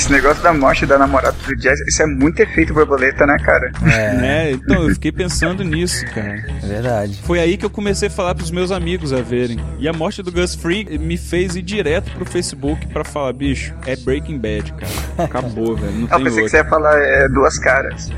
[0.00, 3.70] Esse negócio da morte da namorada do Jazz, isso é muito efeito borboleta, né, cara?
[3.84, 4.50] É, Né?
[4.52, 6.42] Então, eu fiquei pensando nisso, cara.
[6.62, 7.20] é verdade.
[7.22, 9.58] Foi aí que eu comecei a falar pros meus amigos a verem.
[9.78, 13.74] E a morte do Gus Fring me fez ir direto pro Facebook pra falar, bicho,
[13.86, 14.92] é Breaking Bad, cara.
[15.24, 15.92] Acabou, velho.
[15.92, 16.48] Não Eu tem pensei que outro.
[16.50, 18.08] você ia falar é, duas caras.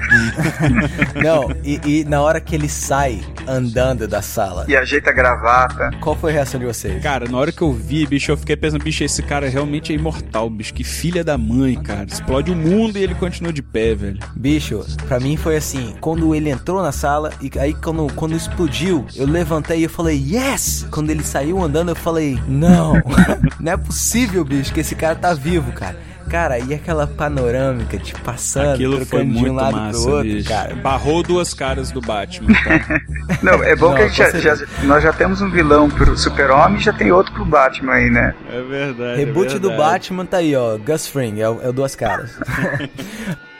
[1.22, 5.90] Não, e, e na hora que ele sai andando da sala, E ajeita a gravata.
[6.00, 7.02] qual foi a reação de vocês?
[7.02, 9.96] Cara, na hora que eu vi, bicho, eu fiquei pensando, bicho, esse cara realmente é
[9.96, 10.72] imortal, bicho.
[10.72, 12.04] Que filha da mãe, cara.
[12.04, 14.18] Explode o mundo e ele continua de pé, velho.
[14.35, 19.04] Bicho, pra mim foi assim, quando ele entrou na sala e aí quando, quando explodiu,
[19.16, 20.87] eu levantei e eu falei, yes!
[20.90, 22.94] Quando ele saiu andando, eu falei, não,
[23.61, 25.96] não é possível, bicho, que esse cara tá vivo, cara.
[26.28, 30.11] Cara, e aquela panorâmica, tipo, passando, Aquilo foi trocando de muito um lado massa, pro
[30.12, 30.48] outro, bicho.
[30.48, 30.74] cara.
[30.76, 33.00] Barrou duas caras do Batman, cara.
[33.42, 36.16] Não, é bom Não, que a gente já, já- nós já temos um vilão pro
[36.16, 38.35] Super-Homem e já tem outro pro Batman aí, né?
[38.50, 39.18] É verdade.
[39.18, 39.92] Reboot é do verdade.
[39.92, 42.30] Batman tá aí, ó, Gus Fring, é o, é o Duas Caras.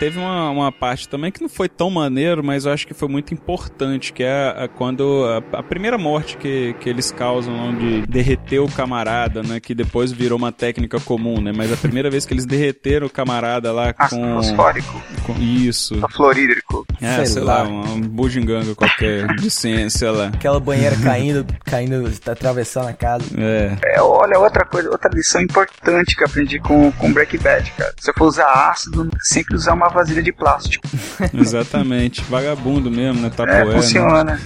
[0.00, 3.06] Teve uma, uma parte também que não foi tão maneiro, mas eu acho que foi
[3.06, 8.00] muito importante, que é a- quando a, a primeira morte que, que eles causam, onde
[8.06, 12.24] derreter o camarada, né, que depois virou uma técnica comum, né, mas a primeira vez
[12.24, 14.36] que eles derreteram o camarada lá com...
[14.36, 16.00] fosfórico, com isso.
[16.10, 16.86] fluorídrico.
[17.00, 17.62] É, Sei sei, lá.
[17.62, 20.28] lá, um, um bugiganga qualquer de ciência lá.
[20.28, 23.24] Aquela banheira caindo, caindo, tá atravessando a casa.
[23.38, 23.76] É.
[23.96, 27.92] É, olha, outra coisa, outra lição importante que eu aprendi com, com Breaking Bad, cara.
[27.98, 30.86] Se eu for usar ácido, sempre usar uma vasilha de plástico.
[31.34, 32.22] Exatamente.
[32.24, 33.30] Vagabundo mesmo, né?
[33.30, 33.72] Tapoé, É, né?
[33.72, 34.40] funciona.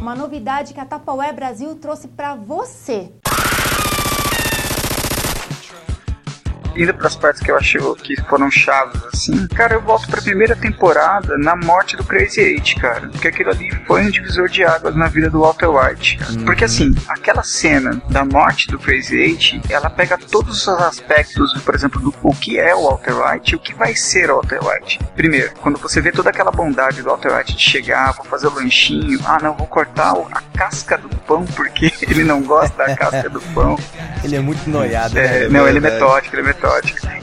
[0.00, 3.10] Uma novidade que a Tupperware Brasil trouxe pra você.
[6.76, 9.46] Indo pras partes que eu achei que foram chaves, assim.
[9.48, 13.08] Cara, eu volto pra primeira temporada na morte do Crazy Eight, cara.
[13.08, 16.16] Porque aquilo ali foi um divisor de águas na vida do Walter White.
[16.18, 16.32] cara.
[16.44, 21.74] Porque assim, aquela cena da morte do Crazy Eight, ela pega todos os aspectos, por
[21.74, 24.60] exemplo, do o que é o Walter White e o que vai ser o Walter
[24.64, 25.00] White.
[25.16, 28.54] Primeiro, quando você vê toda aquela bondade do Walter White de chegar, vou fazer o
[28.54, 33.28] lanchinho, ah não, vou cortar a casca do pão porque ele não gosta da casca
[33.28, 33.78] do pão.
[34.22, 35.48] Ele é muito noiado, É, né?
[35.48, 36.61] não, ele é metódico, ele é metódico.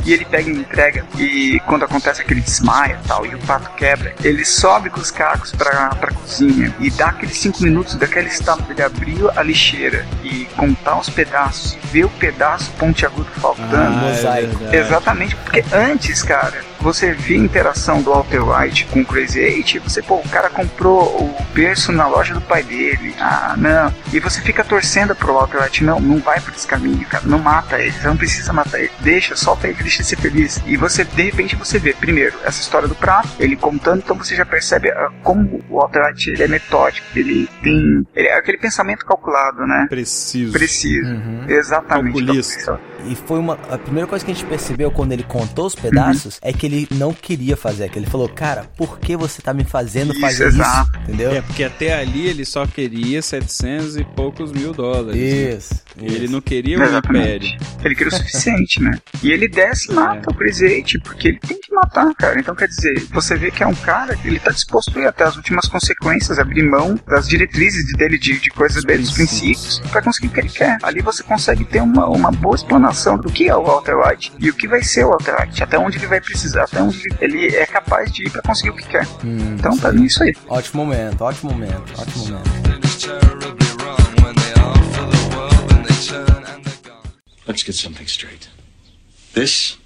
[0.06, 3.70] E ele pega e entrega, e quando acontece aquele desmaia e tal, e o pato
[3.72, 8.28] quebra, ele sobe com os cacos pra, pra cozinha e dá aqueles cinco minutos daquele
[8.28, 14.00] estado dele abrir a lixeira e contar os pedaços e ver o pedaço pontiagudo faltando.
[14.28, 14.78] Ah, é.
[14.78, 19.80] Exatamente, porque antes, cara, você via a interação do Walter White com o Crazy Eight,
[19.80, 23.94] você, pô, o cara comprou o berço na loja do pai dele, ah, não.
[24.14, 27.40] E você fica torcendo pro Walter White, não, não vai por esse caminho, cara, não
[27.40, 30.62] mata ele, você não precisa matar ele, deixa, solta ele, deixa ele ser feliz.
[30.66, 34.36] E você, de repente, você vê, primeiro, essa história do prato, ele contando, então você
[34.36, 38.08] já percebe ah, como o Walter White ele é metódico, ele tem.
[38.16, 39.86] Ele é aquele pensamento calculado, né?
[39.90, 40.54] Preciso.
[40.54, 41.10] Preciso.
[41.10, 41.46] Uhum.
[41.48, 42.14] Exatamente.
[42.14, 42.80] Calculista.
[43.06, 43.54] E foi uma.
[43.70, 46.88] A primeira coisa que a gente percebeu quando ele contou os pedaços é que ele
[46.92, 48.06] não queria fazer aquilo.
[48.06, 50.90] Ele falou, cara, por que você tá me fazendo Isso, fazer exato.
[50.92, 51.00] isso?
[51.04, 51.32] Entendeu?
[51.32, 55.16] É, porque até ali ele só queria 700 e poucos mil dólares.
[55.16, 55.56] né?
[55.58, 56.34] Isso, Ele isso.
[56.34, 57.48] não queria o Exatamente.
[57.48, 57.60] império.
[57.84, 58.98] Ele queria o suficiente, né?
[59.24, 62.40] E ele desce e mata o Crazy Eight, porque ele tem que matar, cara.
[62.40, 65.08] Então, quer dizer, você vê que é um cara que ele tá disposto a ir
[65.08, 69.12] até as últimas consequências, abrir mão das diretrizes de- dele, de, de coisas dele, dos
[69.12, 70.78] princípios, pra conseguir o que ele quer.
[70.84, 74.50] Ali você consegue ter uma, uma boa explanação do que é o Walter White e
[74.50, 77.46] o que vai ser o Walter White, até onde ele vai precisar, até onde ele,
[77.46, 79.08] ele é capaz de ir pra conseguir o que quer.
[79.24, 80.34] Hum, Então, pra mim, é isso aí.
[80.48, 82.50] Ótimo momento, ótimo momento, ótimo momento.
[87.48, 88.48] Let's get something straight.
[89.34, 89.78] This,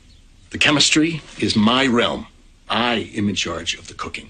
[0.51, 2.27] the chemistry, is my realm.
[2.69, 4.29] I am in charge of the cooking.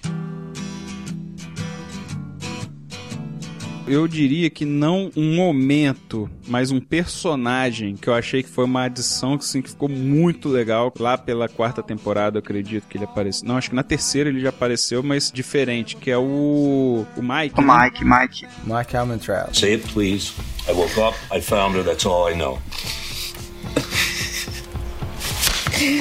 [3.85, 8.83] Eu diria que não um momento, mas um personagem que eu achei que foi uma
[8.83, 10.93] adição que, assim, que ficou muito legal.
[10.97, 13.47] Lá pela quarta temporada, eu acredito que ele apareceu.
[13.47, 17.05] Não, acho que na terceira ele já apareceu, mas diferente, que é o.
[17.17, 17.59] O Mike.
[17.59, 17.83] O né?
[17.83, 18.47] Mike, Mike.
[18.65, 19.57] Mike Almentrout.
[19.57, 20.33] Say it, please.
[20.67, 22.59] I woke up, I found her, that's all I know.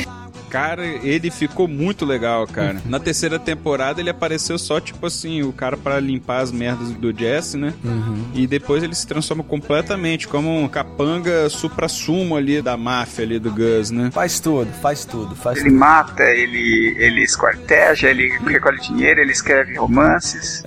[0.53, 2.77] Cara, ele ficou muito legal, cara.
[2.85, 7.11] Na terceira temporada ele apareceu só, tipo assim, o cara para limpar as merdas do
[7.11, 7.73] Jesse, né?
[7.83, 8.27] Uhum.
[8.35, 13.51] E depois ele se transforma completamente como um capanga supra-sumo ali da máfia ali do
[13.51, 14.11] Gus, né?
[14.13, 15.79] Faz tudo, faz tudo, faz Ele tudo.
[15.79, 20.63] mata, ele, ele esquarteja, ele recolhe dinheiro, ele escreve romances.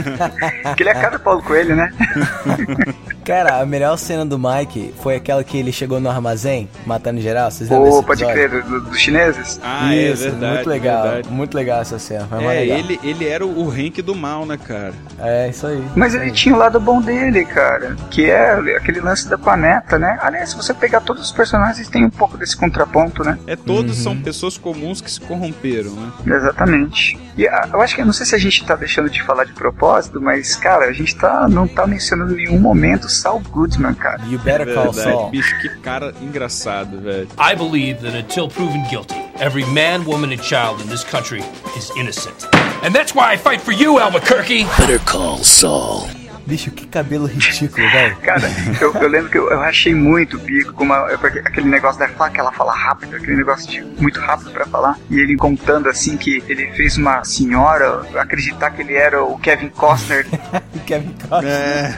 [0.74, 1.92] que ele é cada Paulo Coelho, né?
[3.28, 7.50] Cara, a melhor cena do Mike foi aquela que ele chegou no armazém, matando geral.
[7.50, 9.60] Vocês lembram Pô, desse pode crer, do- do- dos chineses?
[9.62, 10.54] Ah, Isso, é verdade.
[10.54, 11.28] muito legal, verdade.
[11.28, 12.26] muito legal essa cena.
[12.32, 12.78] É, legal.
[12.78, 14.94] ele, ele era o, Hank do mal, né, cara?
[15.18, 15.84] É, isso aí.
[15.94, 19.98] Mas isso ele tinha o lado bom dele, cara, que é aquele lance da planeta,
[19.98, 20.18] né?
[20.22, 23.38] Aliás, se você pegar todos os personagens, tem um pouco desse contraponto, né?
[23.46, 24.02] É, todos Uhum.
[24.04, 26.34] são pessoas comuns que se corromperam, né?
[26.34, 27.18] Exatamente.
[27.36, 29.44] E ah, eu acho que, eu não sei se a gente tá deixando de falar
[29.44, 33.94] de propósito, mas, cara, a gente tá, não tá mencionando em nenhum momento Saul Goodman,
[33.96, 34.24] cara.
[34.26, 35.30] You better call Saul.
[35.30, 37.28] bicho, que cara engraçado, velho.
[37.38, 41.42] I believe that until proven guilty, every man, woman, and child in this country
[41.76, 42.46] is innocent.
[42.82, 44.64] And that's why I fight for you, Albuquerque.
[44.78, 46.08] Better call Saul.
[46.48, 48.16] Bicho, que cabelo ridículo, velho.
[48.22, 52.00] Cara, eu, eu lembro que eu, eu achei muito o bico com uma, aquele negócio
[52.00, 54.98] da faca, ela fala rápido, aquele negócio de muito rápido pra falar.
[55.10, 59.68] E ele contando assim que ele fez uma senhora acreditar que ele era o Kevin
[59.68, 60.26] Costner.
[60.86, 61.52] Kevin Costner.
[61.52, 61.94] É.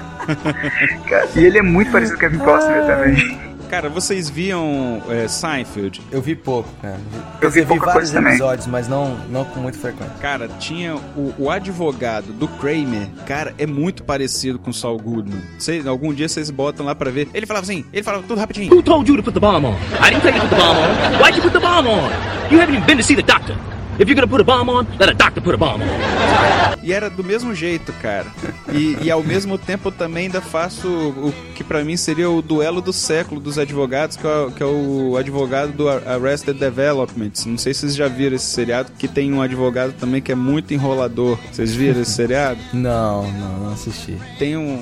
[1.08, 3.40] Cara, e ele é muito parecido com o Kevin Costner também.
[3.70, 6.02] Cara, vocês viam é, Seinfeld?
[6.10, 6.98] Eu vi pouco, cara.
[7.40, 8.32] Eu vi dizer, pouca vários coisa também.
[8.32, 10.12] episódios, mas não, não com muita frequência.
[10.20, 15.40] Cara, tinha o, o advogado do Kramer, cara, é muito parecido com o Saul Goodman.
[15.56, 17.28] Cês, algum dia vocês botam lá pra ver.
[17.32, 18.74] Ele falava assim, ele falava tudo rapidinho.
[18.74, 19.74] Who told you to put the bomb on?
[20.04, 21.22] I didn't tell you to put the bomb on.
[21.22, 22.10] Why'd you put the bomb on?
[22.50, 23.56] You haven't even been to see the doctor.
[24.00, 26.80] If you're gonna put a bomb on, let a doctor put a bomb on.
[26.82, 28.24] E era do mesmo jeito, cara.
[28.72, 32.40] E, e ao mesmo tempo eu também ainda faço o que pra mim seria o
[32.40, 37.30] duelo do século dos advogados, que é, o- que é o advogado do Arrested Development.
[37.44, 40.34] Não sei se vocês já viram esse seriado, que tem um advogado também que é
[40.34, 41.38] muito enrolador.
[41.52, 42.58] Vocês viram esse seriado?
[42.72, 44.16] Não, não, não assisti.
[44.38, 44.78] Tem um,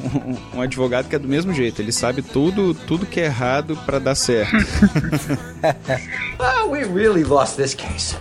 [0.55, 3.77] um, um advogado que é do mesmo jeito, ele sabe tudo, tudo que é errado
[3.85, 4.55] pra dar certo.
[6.39, 8.15] Oh, we really lost this case.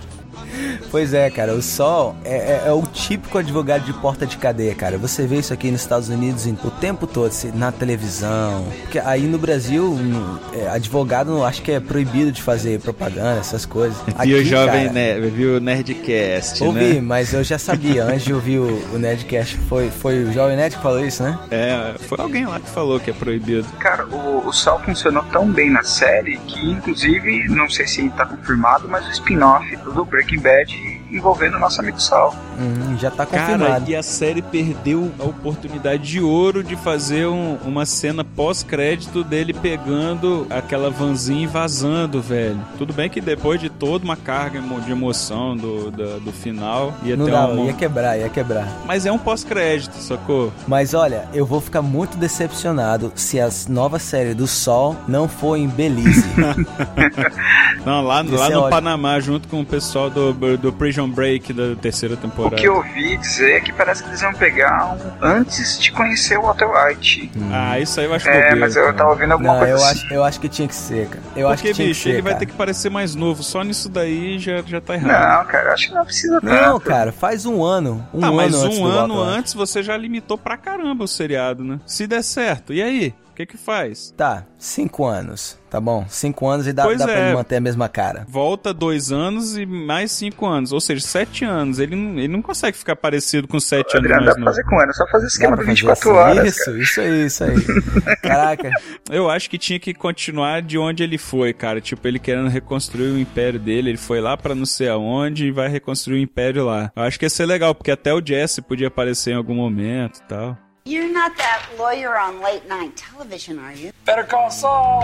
[0.89, 4.73] Pois é, cara, o Sol é, é- é o típico advogado de porta de cadeia,
[4.73, 4.97] cara.
[4.97, 8.65] Você vê isso aqui nos Estados Unidos em- o tempo todo, se- na televisão.
[8.82, 13.39] Porque aí no Brasil, no- é, advogado não acho que é proibido de fazer propaganda,
[13.39, 13.97] essas coisas.
[14.23, 17.02] viu o Aqui, Jovem cara, Nerd, viu o Nerdcast, Ouvi, né?
[17.02, 18.06] mas eu já sabia.
[18.06, 21.38] Antes de ouvir o, o Nerdcast, foi, foi o Jovem Nerd que falou isso, né?
[21.52, 23.67] É, foi alguém lá que falou que é proibido.
[23.80, 28.26] Cara, o, o Sal funcionou tão bem na série que, inclusive, não sei se tá
[28.26, 30.77] confirmado, mas o spin-off do Breaking Bad
[31.12, 32.36] envolvendo o nosso amigo Sal.
[32.60, 33.89] Hum, já tá Cara, confirmado.
[33.91, 39.54] e a série perdeu a oportunidade de ouro de fazer um- uma cena pós-crédito dele
[39.54, 42.60] pegando aquela vanzinha e vazando, velho.
[42.78, 47.15] Tudo bem que depois de toda uma carga de emoção do, da- do final, ia
[47.15, 47.65] Não ter dava, uma...
[47.65, 48.67] ia quebrar, ia quebrar.
[48.86, 50.52] Mas é um pós-crédito, sacou?
[50.67, 55.56] Mas olha, eu vou ficar muito decepcionado se a nova série do Sol não for
[55.58, 56.26] em Belize.
[57.86, 58.70] Não, lá, lá é no ótimo.
[58.70, 62.56] Panamá, junto com o pessoal do, do Prison Break da terceira O temporada.
[62.56, 66.38] que eu ouvi dizer é que parece que eles vão pegar um antes de conhecer
[66.40, 67.32] o Walter White.
[67.52, 69.78] Ah, isso aí eu acho É, bobeira, mas eu tava ouvindo alguma não, coisa eu
[69.78, 70.06] assim.
[70.06, 71.24] acho, eu acho que tinha que ser, cara.
[71.36, 72.40] Eu acho Porque, que tinha bicho, que ser, ele vai cara.
[72.40, 73.44] ter que parecer mais novo.
[73.44, 75.38] Só nisso daí já, já tá errado.
[75.40, 76.80] Não, cara, acho que não precisa Não, tanto.
[76.82, 78.08] cara, faz um ano.
[78.14, 81.08] Um tá, ano mas antes um do ano antes você já limitou pra caramba o
[81.08, 81.80] seriado, né?
[81.86, 83.14] Se der certo, e aí?
[83.38, 84.12] O que que faz?
[84.17, 85.60] Tá, cinco anos.
[85.69, 86.04] Tá bom?
[86.10, 87.26] Cinco anos e dá, Pois dá pra é.
[87.28, 88.26] ele manter a mesma cara.
[88.28, 91.78] Volta dois anos e mais cinco anos, ou seja, sete anos.
[91.78, 94.56] Ele não, ele não consegue ficar parecido com sete anos Adriano, dá mais pra novo.
[94.56, 96.19] fazer com ela, é só fazer esquema pra de fazer 24 assim?
[96.39, 96.47] horas.
[96.56, 96.78] Isso, cara.
[96.80, 98.15] isso aí, isso aí.
[98.23, 98.71] Caraca.
[99.08, 101.80] Eu acho que tinha que continuar de onde ele foi, cara.
[101.80, 103.89] Tipo, ele querendo reconstruir o império dele.
[103.89, 106.91] Ele foi lá pra não sei aonde e vai reconstruir o império lá.
[106.95, 110.21] Eu acho que ia ser legal, porque até o Jesse podia aparecer em algum momento
[110.21, 110.58] e tal.
[110.88, 113.91] You're not that lawyer on late night television, are you?
[114.06, 115.04] Better call Saul.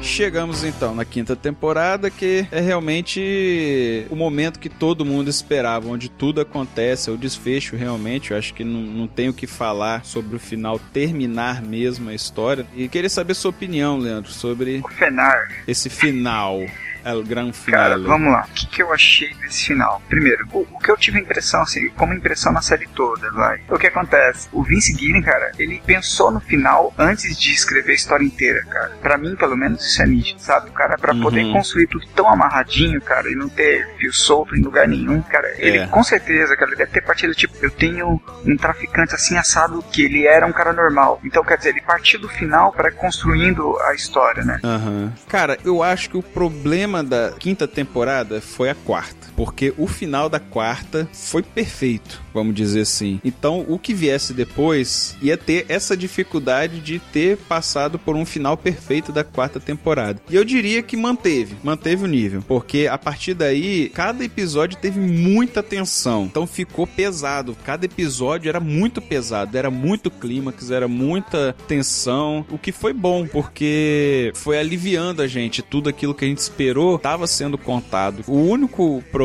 [0.00, 6.08] Chegamos então na quinta temporada, que é realmente o momento que todo mundo esperava, onde
[6.08, 8.30] tudo acontece, é o desfecho realmente.
[8.30, 12.14] Eu acho que não, não tenho o que falar sobre o final, terminar mesmo a
[12.14, 12.64] história.
[12.76, 15.48] E queria saber sua opinião, Leandro, sobre O Fenar.
[15.66, 16.60] esse final.
[17.04, 17.80] El Gran Final.
[17.80, 18.46] Cara, vamos lá.
[18.48, 20.00] O que, que eu achei desse final?
[20.08, 23.60] Primeiro, o, o que eu tive a impressão, assim, como impressão na série toda, vai.
[23.68, 24.48] O que acontece?
[24.52, 28.92] O Vince Gilligan, cara, ele pensou no final antes de escrever a história inteira, cara.
[29.02, 30.70] Pra mim, pelo menos, isso é nítido, sabe?
[30.70, 31.20] O cara, pra Uhum.
[31.20, 35.52] poder construir tudo tão amarradinho, cara, e não ter fio solto em lugar nenhum, cara,
[35.58, 35.86] ele É.
[35.86, 40.02] com certeza, cara, ele deve ter partido, tipo, eu tenho um traficante assim assado que
[40.02, 41.20] ele era um cara normal.
[41.24, 44.58] Então, quer dizer, ele partiu do final para construindo a história, né?
[44.64, 45.12] Aham.
[45.28, 49.23] Cara, eu acho que o problema da quinta temporada foi a quarta.
[49.36, 53.20] Porque o final da quarta foi perfeito, vamos dizer assim.
[53.24, 58.56] Então, o que viesse depois ia ter essa dificuldade de ter passado por um final
[58.56, 60.20] perfeito da quarta temporada.
[60.30, 62.42] E eu diria que manteve, manteve o nível.
[62.46, 66.24] Porque a partir daí, cada episódio teve muita tensão.
[66.24, 67.56] Então ficou pesado.
[67.64, 72.44] Cada episódio era muito pesado, era muito clímax, era muita tensão.
[72.50, 75.62] O que foi bom, porque foi aliviando a gente.
[75.62, 78.22] Tudo aquilo que a gente esperou estava sendo contado.
[78.26, 79.23] O único problema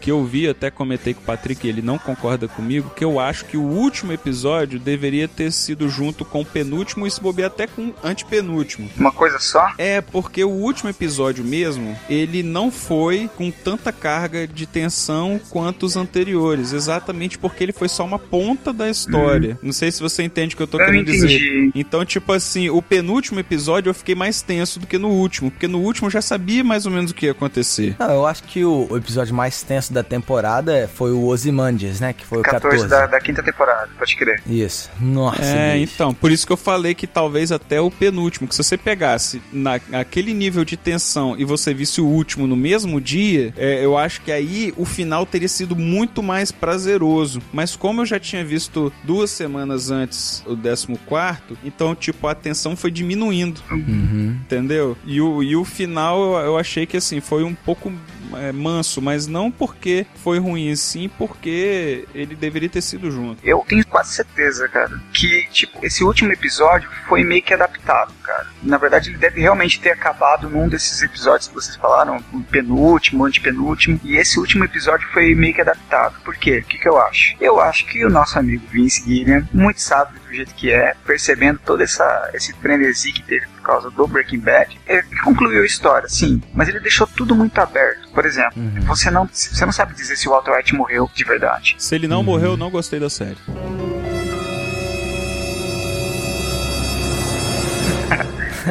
[0.00, 3.44] que eu vi, até comentei com o Patrick, ele não concorda comigo, que eu acho
[3.44, 7.66] que o último episódio deveria ter sido junto com o penúltimo e se bobear até
[7.66, 8.88] com o antepenúltimo.
[8.96, 9.72] Uma coisa só?
[9.78, 15.84] É, porque o último episódio mesmo, ele não foi com tanta carga de tensão quanto
[15.86, 19.58] os anteriores, exatamente porque ele foi só uma ponta da história.
[19.62, 21.38] Não sei se você entende o que eu tô Eu querendo entendi.
[21.38, 21.70] dizer.
[21.74, 25.68] Então, tipo assim, o penúltimo episódio eu fiquei mais tenso do que no último, porque
[25.68, 27.96] no último eu já sabia mais ou menos o que ia acontecer.
[27.98, 28.96] Não, eu acho que o, o
[29.30, 32.12] episódio mais tenso da temporada foi o Ozymandias, né?
[32.12, 32.88] Que foi o 14, 14.
[32.88, 34.42] Da, da quinta temporada, pode crer.
[34.46, 34.90] Isso.
[35.00, 35.94] Nossa, É, bicho.
[35.94, 39.40] então, por isso que eu falei que talvez até o penúltimo, que se você pegasse
[39.52, 43.96] na, naquele nível de tensão e você visse o último no mesmo dia, é, eu
[43.96, 47.40] acho que aí o final teria sido muito mais prazeroso.
[47.52, 52.76] Mas como eu já tinha visto duas semanas antes o 14, então, tipo, a tensão
[52.76, 53.62] foi diminuindo.
[53.70, 54.36] Uhum.
[54.42, 54.96] Entendeu?
[55.04, 57.92] E o, e o final eu, eu achei que assim, foi um pouco
[58.36, 63.40] é, manso, mas não porque foi ruim, sim porque ele deveria ter sido junto.
[63.44, 68.46] Eu tenho quase certeza, cara, que, tipo, esse último episódio foi meio que adaptado, cara.
[68.62, 73.24] Na verdade, ele deve realmente ter acabado num desses episódios que vocês falaram, o penúltimo,
[73.24, 76.20] o antepenúltimo, e esse último episódio foi meio que adaptado.
[76.24, 76.58] Por quê?
[76.58, 77.36] O que, que eu acho?
[77.40, 81.60] Eu acho que o nosso amigo Vince Gilliam, muito sábio do jeito que é, percebendo
[81.64, 86.42] todo essa, esse frenesi que teve causa do Breaking Bad, ele concluiu a história, sim,
[86.52, 88.08] mas ele deixou tudo muito aberto.
[88.12, 91.76] Por exemplo, você, não, você não sabe dizer se o Walter White morreu de verdade.
[91.78, 93.38] Se ele não morreu, eu não gostei da série.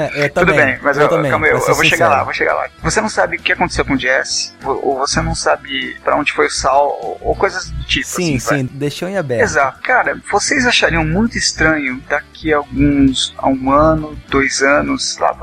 [0.07, 2.53] Eu Tudo bem, mas eu eu, também, calma eu, eu vou chegar lá, vou chegar
[2.53, 2.67] lá.
[2.81, 6.31] Você não sabe o que aconteceu com o Jesse, ou você não sabe pra onde
[6.31, 8.05] foi o Sal, ou, coisas do tipo.
[8.05, 8.59] Sim, assim, vai.
[8.59, 9.41] sim, deixou em aberto.
[9.41, 9.81] Exato.
[9.81, 15.33] Cara, vocês achariam muito estranho daqui a alguns, a um ano, dois anos, lá,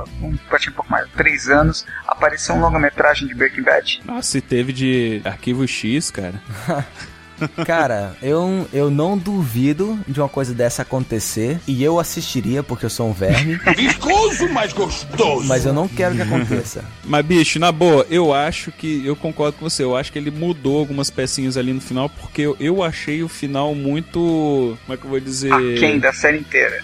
[0.51, 4.03] partir um pouco mais, três anos, aparecer um longa-metragem de Breaking Bad?
[4.09, 6.35] Ah, se teve de Arquivo X, cara.
[7.67, 12.91] Cara, eu, eu não duvido de uma coisa dessa acontecer e eu assistiria porque eu
[12.91, 15.47] sou um verme, Viscoso, mas gostoso.
[15.47, 16.85] mas eu não quero que aconteça.
[17.05, 19.07] Mas, bicho, na boa, eu acho que.
[19.07, 19.83] Eu concordo com você.
[19.83, 23.29] Eu acho que ele mudou algumas pecinhas ali no final, porque eu, eu achei o
[23.29, 24.77] final muito.
[24.85, 25.53] Como é que eu vou dizer?
[25.53, 26.83] Aquém da série inteira.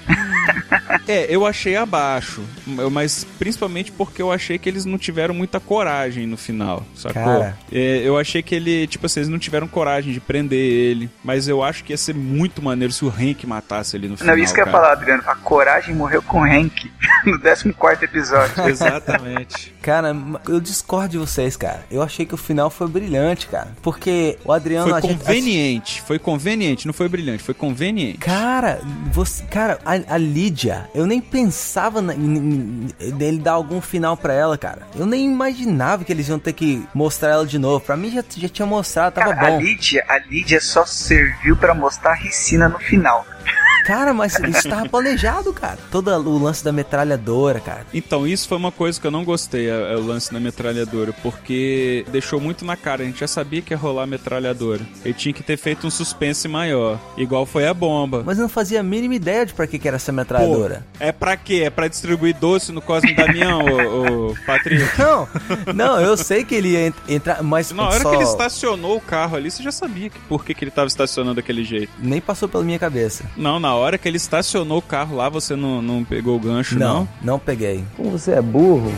[1.09, 2.43] É, eu achei abaixo.
[2.91, 7.23] Mas principalmente porque eu achei que eles não tiveram muita coragem no final, sacou?
[7.23, 7.59] Cara.
[7.71, 11.11] É, eu achei que ele, tipo assim, eles não tiveram coragem de prender ele.
[11.25, 14.35] Mas eu acho que ia ser muito maneiro se o Hank matasse ele no final.
[14.37, 15.23] Não, isso que eu ia falar, Adriano.
[15.27, 16.91] A coragem morreu com o Hank
[17.27, 18.63] no 14 episódio.
[18.69, 19.75] Exatamente.
[19.83, 20.15] Cara,
[20.49, 21.85] eu discordo de vocês, cara.
[21.91, 23.69] Eu achei que o final foi brilhante, cara.
[23.83, 24.89] Porque o Adriano.
[24.91, 28.19] Foi a gente- conveniente, foi conveniente, não foi brilhante, foi conveniente.
[28.19, 28.81] Cara,
[29.13, 32.15] você, cara, a, a Lídia, eu nem pensava na-
[33.17, 34.87] dele dar algum final pra ela, cara.
[34.97, 37.85] Eu nem imaginava que eles iam ter que mostrar ela de novo.
[37.85, 39.61] Pra mim já, já tinha mostrado, tava Cara, a bom.
[39.61, 43.27] Lídia, a Lídia só serviu pra mostrar a Ricina no final.
[43.85, 45.79] Cara, mas isso tava planejado, cara.
[45.91, 47.85] Todo o lance da metralhadora, cara.
[47.93, 52.41] Então, isso foi uma coisa que eu não gostei, o lance da metralhadora, porque deixou
[52.41, 54.81] muito na cara, a gente já sabia que ia rolar a metralhadora.
[55.05, 58.23] Ele tinha que ter feito um suspense maior, igual foi a bomba.
[58.25, 60.87] Mas eu não fazia a mínima ideia de pra que, que era essa metralhadora.
[60.99, 61.63] Pô, é pra quê?
[61.67, 64.83] É pra distribuir doce no Cosme Damião, ô, ô Patrick?
[64.99, 65.29] Não,
[65.75, 68.11] não, eu sei que ele ia ent- entrar, mas Na hora só...
[68.11, 70.87] que ele estacionou o carro ali, você já sabia que, por que, que ele tava
[70.87, 71.91] estacionando daquele jeito.
[71.99, 73.25] Nem passou pela minha cabeça.
[73.37, 76.79] Não, na hora que ele estacionou o carro lá, você não, não pegou o gancho,
[76.79, 77.01] não?
[77.01, 77.85] Não, não peguei.
[77.97, 78.93] Como você é burro.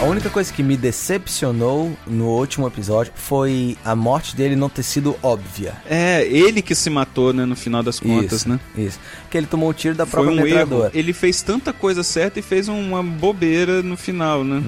[0.00, 4.82] A única coisa que me decepcionou no último episódio foi a morte dele não ter
[4.82, 5.74] sido óbvia.
[5.86, 8.58] É, ele que se matou, né, no final das contas, Isso, né?
[8.78, 8.98] Isso.
[9.30, 10.44] Que ele tomou o tiro da Foi própria um erro.
[10.46, 10.90] metralhadora.
[10.94, 14.62] Ele fez tanta coisa certa e fez uma bobeira no final, né?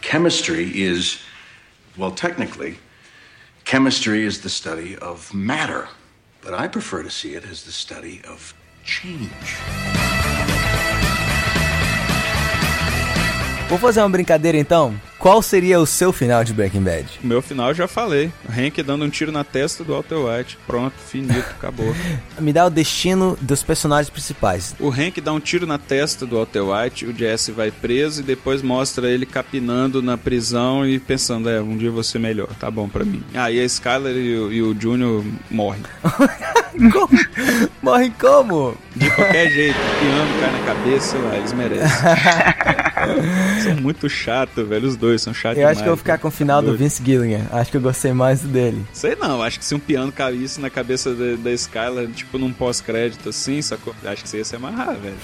[0.00, 1.20] Chemistry is,
[1.96, 2.76] well, technically,
[3.72, 5.88] chemistry is the study of matter.
[6.42, 8.52] But I prefer to see it as the study of
[8.84, 9.56] change.
[13.70, 14.94] Vou fazer uma brincadeira então.
[15.22, 17.20] Qual seria o seu final de Breaking Bad?
[17.22, 18.32] O meu final eu já falei.
[18.50, 20.58] Hank dando um tiro na testa do Walter White.
[20.66, 21.94] Pronto, finito, acabou.
[22.40, 24.74] Me dá o destino dos personagens principais.
[24.80, 28.24] O Hank dá um tiro na testa do Walter White, o Jesse vai preso e
[28.24, 32.48] depois mostra ele capinando na prisão e pensando, é, um dia eu vou ser melhor,
[32.58, 33.22] tá bom pra mim.
[33.32, 35.82] Aí a Skyler e o, e o Junior morrem.
[37.80, 38.76] Morrem como?
[38.96, 41.86] De qualquer jeito, piano cai na cabeça, sei lá, eles merecem.
[43.62, 46.12] são muito chatos, velho, os dois são chatos Eu acho demais, que eu vou ficar
[46.14, 46.22] velho.
[46.22, 46.76] com o final do.
[46.76, 47.46] Vince Gilligan.
[47.52, 48.84] Acho que eu gostei mais do dele.
[48.92, 52.52] Sei não, acho que se um piano caísse na cabeça da, da Skylar, tipo num
[52.52, 53.94] pós-crédito assim, sacou?
[54.04, 55.16] Acho que você ia se amarrar, velho.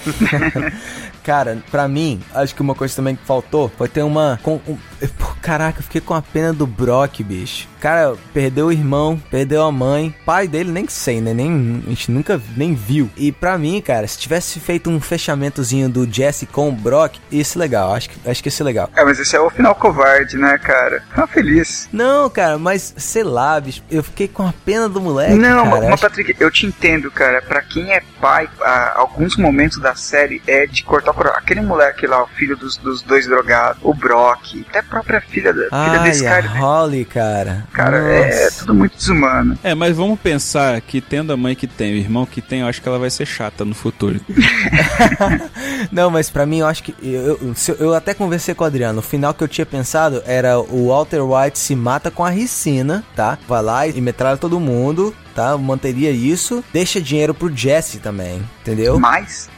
[1.23, 4.39] Cara, pra mim, acho que uma coisa também que faltou foi ter uma.
[4.43, 4.77] Com, um-
[5.17, 7.67] Pô, caraca, eu fiquei com a pena do Brock, bicho.
[7.79, 10.13] Cara, perdeu o irmão, perdeu a mãe.
[10.25, 11.33] Pai dele, nem sei, né?
[11.33, 13.09] Nem, a gente nunca nem viu.
[13.15, 17.57] E pra mim, cara, se tivesse feito um fechamentozinho do Jesse com o Brock, isso
[17.57, 17.93] é legal.
[17.93, 18.89] Acho que, acho que isso é legal.
[18.95, 21.01] É, mas esse é o final covarde, né, cara?
[21.15, 21.87] Tá feliz.
[21.93, 23.81] Não, cara, mas sei lá, bicho.
[23.89, 25.35] Eu fiquei com a pena do moleque.
[25.35, 25.81] Não, cara.
[25.83, 27.41] mas Acho- Patrick, eu te entendo, cara.
[27.41, 31.39] Pra quem é pai, ah, alguns momentos da série é de cortar o coração.
[31.39, 35.53] Aquele moleque lá, o filho dos, dos dois drogados, o Brock, até a própria filha
[35.53, 36.45] da, filha da Ai, Skyler.
[36.55, 37.67] a Holly, cara.
[37.71, 38.59] Cara, é Nossa.
[38.59, 39.57] tudo muito desumano.
[39.63, 42.67] É, mas vamos pensar que tendo a mãe que tem, o irmão que tem, eu
[42.67, 44.19] acho que ela vai ser chata no futuro.
[45.91, 46.95] Não, mas pra mim eu acho que.
[47.01, 48.99] Eu, eu, eu- até conversei com o Adriano.
[48.99, 53.03] O final que eu tinha pensado era o Walter White se mata com a ricina,
[53.15, 53.37] tá?
[53.47, 55.57] Vai lá e metralha todo mundo, tá?
[55.57, 56.63] Manteria isso.
[56.73, 58.99] Deixa dinheiro pro Jesse também, entendeu?
[58.99, 59.49] Mais?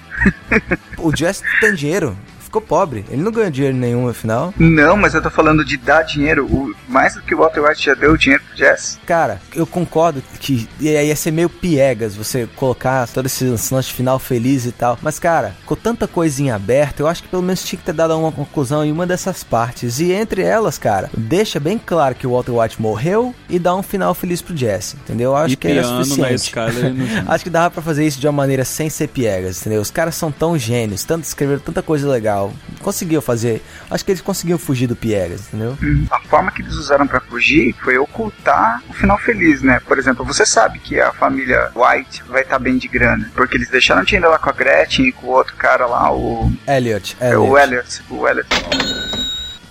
[0.97, 2.17] o Jesse tem dinheiro.
[2.51, 3.05] Ficou pobre.
[3.09, 4.53] Ele não ganhou dinheiro nenhum no final.
[4.59, 6.45] Não, mas eu tô falando de dar dinheiro.
[6.47, 8.99] O, mais do que o Walter White já deu dinheiro pro Jess.
[9.05, 14.19] Cara, eu concordo que ia ser meio piegas você colocar todo esse lance de final
[14.19, 14.99] feliz e tal.
[15.01, 18.19] Mas, cara, com tanta coisinha aberta, eu acho que pelo menos tinha que ter dado
[18.19, 20.01] uma conclusão em uma dessas partes.
[20.01, 23.81] E entre elas, cara, deixa bem claro que o Walter White morreu e dá um
[23.81, 25.31] final feliz pro Jesse, entendeu?
[25.31, 26.33] Eu acho E que era suficiente.
[26.35, 29.79] escala no- acho que dava pra fazer isso de uma maneira sem ser piegas, entendeu?
[29.81, 32.40] Os caras são tão gênios, tanto escreveram tanta coisa legal.
[32.81, 33.61] Conseguiu fazer.
[33.89, 35.77] Acho que eles conseguiram fugir do piegas, entendeu?
[36.09, 39.79] A forma que eles usaram pra fugir foi ocultar o final feliz, né?
[39.85, 43.69] Por exemplo, você sabe que a família White vai estar bem de grana, porque eles
[43.69, 47.17] deixaram de ir lá com a Gretchen e com o outro cara lá, o Elliot,
[47.19, 47.49] É Elliot.
[47.51, 48.47] o Elliot, o Elliot.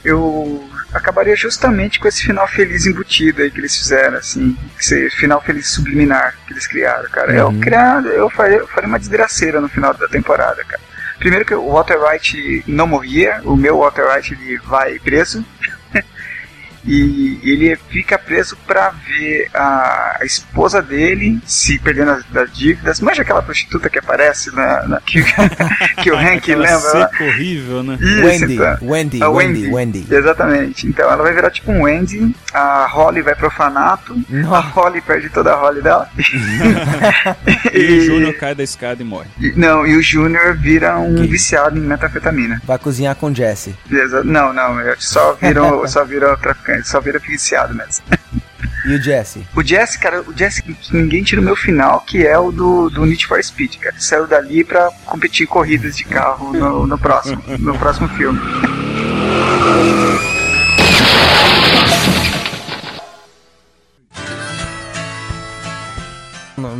[0.02, 0.64] Eu
[0.94, 5.68] acabaria justamente com esse final feliz embutido aí que eles fizeram, assim, esse final feliz
[5.68, 7.32] subliminar que eles criaram, cara.
[7.32, 7.60] Eu, Uhum.
[7.60, 10.82] criar, eu, faria, eu faria uma desgraceira no final da temporada, cara.
[11.20, 15.44] Primeiro que o Walter White não morria, o meu Walter White ele vai preso.
[16.84, 23.00] E ele fica preso pra ver a, a esposa dele se perdendo as, das dívidas.
[23.00, 25.22] Manja aquela prostituta que aparece na, na- que,
[26.02, 27.08] que o Hank lembra lá?
[27.08, 27.98] seca horrível, né?
[28.00, 28.78] Isso, Wendy, então.
[28.82, 30.06] Wendy, A Wendy, Wendy.
[30.10, 30.86] Exatamente.
[30.86, 34.16] Então ela vai virar tipo um Wendy, a Holly vai pro orfanato,
[34.50, 36.08] a Holly perde toda a Holly dela.
[37.72, 39.28] E o Júnior cai da escada e morre.
[39.38, 42.60] E- Não, e o Júnior vira um viciado em metafetamina.
[42.64, 43.74] Vai cozinhar com Jesse.
[44.24, 48.04] Não, não, eu só viram, só viram traficante, só vira viciado mesmo.
[48.84, 49.46] E o Jesse?
[49.54, 53.04] O Jesse, cara, o Jesse, ninguém tira o meu final, que é o do, do
[53.04, 53.94] Need for Speed, cara.
[53.98, 58.40] Saiu dali pra competir em corridas de carro no, no próximo, no próximo filme.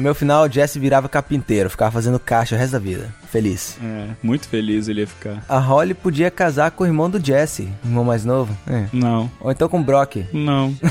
[0.00, 3.12] Meu final, o Jesse virava carpinteiro, ficava fazendo caixa o resto da vida.
[3.30, 3.76] Feliz.
[3.82, 5.44] É, muito feliz ele ia ficar.
[5.48, 8.56] A Holly podia casar com o irmão do Jesse, irmão mais novo.
[8.66, 8.86] É.
[8.92, 9.30] Não.
[9.40, 10.26] Ou então com o Brock.
[10.32, 10.74] Não.